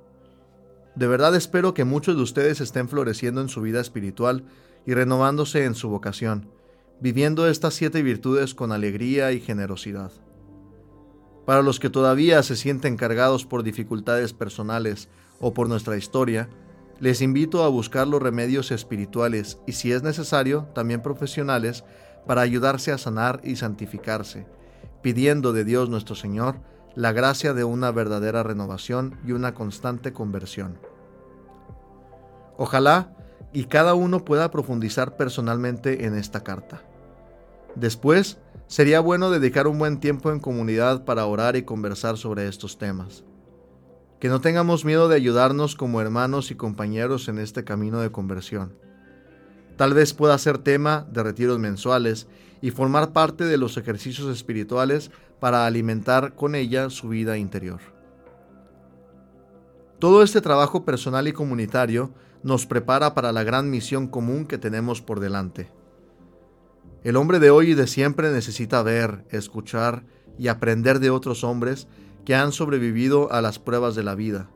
De 0.95 1.07
verdad 1.07 1.35
espero 1.35 1.73
que 1.73 1.83
muchos 1.83 2.15
de 2.15 2.21
ustedes 2.21 2.61
estén 2.61 2.87
floreciendo 2.87 3.41
en 3.41 3.49
su 3.49 3.61
vida 3.61 3.81
espiritual 3.81 4.45
y 4.85 4.93
renovándose 4.93 5.65
en 5.65 5.75
su 5.75 5.89
vocación, 5.89 6.49
viviendo 7.01 7.47
estas 7.49 7.73
siete 7.73 8.01
virtudes 8.01 8.55
con 8.55 8.71
alegría 8.71 9.31
y 9.33 9.41
generosidad. 9.41 10.11
Para 11.45 11.61
los 11.61 11.79
que 11.79 11.89
todavía 11.89 12.41
se 12.43 12.55
sienten 12.55 12.95
cargados 12.95 13.45
por 13.45 13.63
dificultades 13.63 14.33
personales 14.33 15.09
o 15.39 15.53
por 15.53 15.67
nuestra 15.67 15.97
historia, 15.97 16.49
les 16.99 17.21
invito 17.21 17.63
a 17.63 17.69
buscar 17.69 18.07
los 18.07 18.21
remedios 18.21 18.71
espirituales 18.71 19.59
y 19.67 19.73
si 19.73 19.91
es 19.91 20.01
necesario, 20.01 20.69
también 20.73 21.01
profesionales, 21.01 21.83
para 22.25 22.41
ayudarse 22.41 22.91
a 22.91 22.97
sanar 22.97 23.41
y 23.43 23.57
santificarse, 23.57 24.47
pidiendo 25.03 25.51
de 25.51 25.65
Dios 25.65 25.89
nuestro 25.89 26.15
Señor 26.15 26.61
la 26.95 27.11
gracia 27.11 27.53
de 27.53 27.63
una 27.63 27.91
verdadera 27.91 28.43
renovación 28.43 29.19
y 29.25 29.33
una 29.33 29.53
constante 29.53 30.13
conversión. 30.13 30.77
Ojalá 32.57 33.15
y 33.51 33.65
cada 33.65 33.93
uno 33.93 34.23
pueda 34.25 34.51
profundizar 34.51 35.17
personalmente 35.17 36.05
en 36.05 36.15
esta 36.15 36.43
carta. 36.43 36.81
Después, 37.75 38.37
sería 38.67 39.01
bueno 39.01 39.29
dedicar 39.29 39.67
un 39.67 39.77
buen 39.77 39.99
tiempo 39.99 40.31
en 40.31 40.39
comunidad 40.39 41.03
para 41.05 41.25
orar 41.25 41.55
y 41.55 41.63
conversar 41.63 42.17
sobre 42.17 42.47
estos 42.47 42.77
temas. 42.77 43.23
Que 44.19 44.29
no 44.29 44.39
tengamos 44.39 44.85
miedo 44.85 45.09
de 45.09 45.17
ayudarnos 45.17 45.75
como 45.75 46.01
hermanos 46.01 46.49
y 46.51 46.55
compañeros 46.55 47.27
en 47.27 47.37
este 47.37 47.65
camino 47.65 47.99
de 47.99 48.11
conversión. 48.11 48.73
Tal 49.75 49.93
vez 49.93 50.13
pueda 50.13 50.37
ser 50.37 50.57
tema 50.57 51.05
de 51.11 51.23
retiros 51.23 51.59
mensuales 51.59 52.27
y 52.61 52.71
formar 52.71 53.11
parte 53.11 53.43
de 53.43 53.57
los 53.57 53.75
ejercicios 53.75 54.29
espirituales 54.29 55.11
para 55.39 55.65
alimentar 55.65 56.35
con 56.35 56.55
ella 56.55 56.89
su 56.89 57.09
vida 57.09 57.37
interior. 57.37 57.79
Todo 59.99 60.23
este 60.23 60.41
trabajo 60.41 60.85
personal 60.85 61.27
y 61.27 61.33
comunitario 61.33 62.11
nos 62.43 62.65
prepara 62.65 63.15
para 63.15 63.31
la 63.31 63.43
gran 63.43 63.69
misión 63.69 64.07
común 64.07 64.45
que 64.45 64.57
tenemos 64.57 65.01
por 65.01 65.19
delante. 65.19 65.71
El 67.03 67.15
hombre 67.15 67.39
de 67.39 67.49
hoy 67.49 67.71
y 67.71 67.73
de 67.75 67.87
siempre 67.87 68.31
necesita 68.31 68.83
ver, 68.83 69.25
escuchar 69.29 70.03
y 70.37 70.47
aprender 70.47 70.99
de 70.99 71.09
otros 71.09 71.43
hombres 71.43 71.87
que 72.25 72.35
han 72.35 72.51
sobrevivido 72.51 73.31
a 73.31 73.41
las 73.41 73.59
pruebas 73.59 73.95
de 73.95 74.03
la 74.03 74.15
vida. 74.15 74.49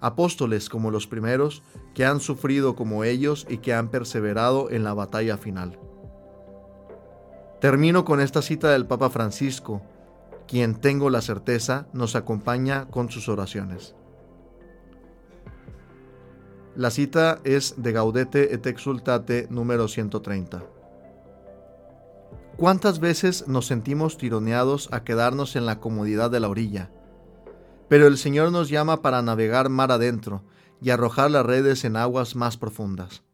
Apóstoles 0.00 0.68
como 0.68 0.90
los 0.90 1.06
primeros, 1.06 1.62
que 1.94 2.04
han 2.04 2.20
sufrido 2.20 2.74
como 2.74 3.04
ellos 3.04 3.46
y 3.48 3.58
que 3.58 3.74
han 3.74 3.90
perseverado 3.90 4.70
en 4.70 4.84
la 4.84 4.94
batalla 4.94 5.36
final. 5.36 5.78
Termino 7.60 8.04
con 8.04 8.20
esta 8.20 8.40
cita 8.40 8.70
del 8.70 8.86
Papa 8.86 9.10
Francisco, 9.10 9.82
quien 10.46 10.76
tengo 10.76 11.10
la 11.10 11.20
certeza 11.20 11.88
nos 11.92 12.14
acompaña 12.14 12.86
con 12.86 13.10
sus 13.10 13.28
oraciones. 13.28 13.96
La 16.76 16.92
cita 16.92 17.40
es 17.42 17.74
de 17.76 17.90
Gaudete 17.90 18.54
et 18.54 18.64
Exultate 18.64 19.48
número 19.50 19.88
130. 19.88 20.62
¿Cuántas 22.56 23.00
veces 23.00 23.48
nos 23.48 23.66
sentimos 23.66 24.18
tironeados 24.18 24.88
a 24.92 25.02
quedarnos 25.02 25.56
en 25.56 25.66
la 25.66 25.80
comodidad 25.80 26.30
de 26.30 26.38
la 26.38 26.48
orilla? 26.48 26.92
Pero 27.88 28.06
el 28.06 28.18
Señor 28.18 28.52
nos 28.52 28.68
llama 28.68 29.02
para 29.02 29.20
navegar 29.20 29.68
mar 29.68 29.90
adentro 29.90 30.44
y 30.80 30.90
arrojar 30.90 31.32
las 31.32 31.44
redes 31.44 31.84
en 31.84 31.96
aguas 31.96 32.36
más 32.36 32.56
profundas. 32.56 33.24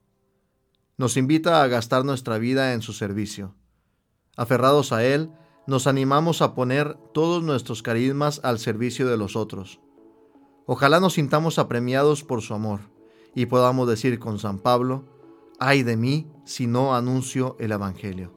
Nos 0.96 1.18
invita 1.18 1.62
a 1.62 1.66
gastar 1.66 2.06
nuestra 2.06 2.38
vida 2.38 2.72
en 2.72 2.80
su 2.80 2.94
servicio 2.94 3.54
Aferrados 4.36 4.92
a 4.92 5.04
Él, 5.04 5.30
nos 5.66 5.86
animamos 5.86 6.42
a 6.42 6.54
poner 6.54 6.94
todos 7.12 7.42
nuestros 7.42 7.82
carismas 7.82 8.40
al 8.42 8.58
servicio 8.58 9.08
de 9.08 9.16
los 9.16 9.36
otros. 9.36 9.80
Ojalá 10.66 11.00
nos 11.00 11.14
sintamos 11.14 11.58
apremiados 11.58 12.24
por 12.24 12.42
su 12.42 12.54
amor 12.54 12.80
y 13.34 13.46
podamos 13.46 13.88
decir 13.88 14.18
con 14.18 14.38
San 14.38 14.58
Pablo, 14.58 15.04
ay 15.58 15.82
de 15.82 15.96
mí 15.96 16.30
si 16.44 16.66
no 16.66 16.94
anuncio 16.94 17.56
el 17.58 17.72
Evangelio. 17.72 18.32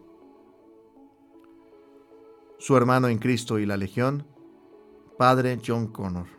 Su 2.59 2.75
hermano 2.75 3.07
en 3.07 3.19
Cristo 3.19 3.59
y 3.59 3.65
la 3.65 3.77
Legión, 3.77 4.25
Padre 5.17 5.59
John 5.65 5.87
Connor. 5.87 6.36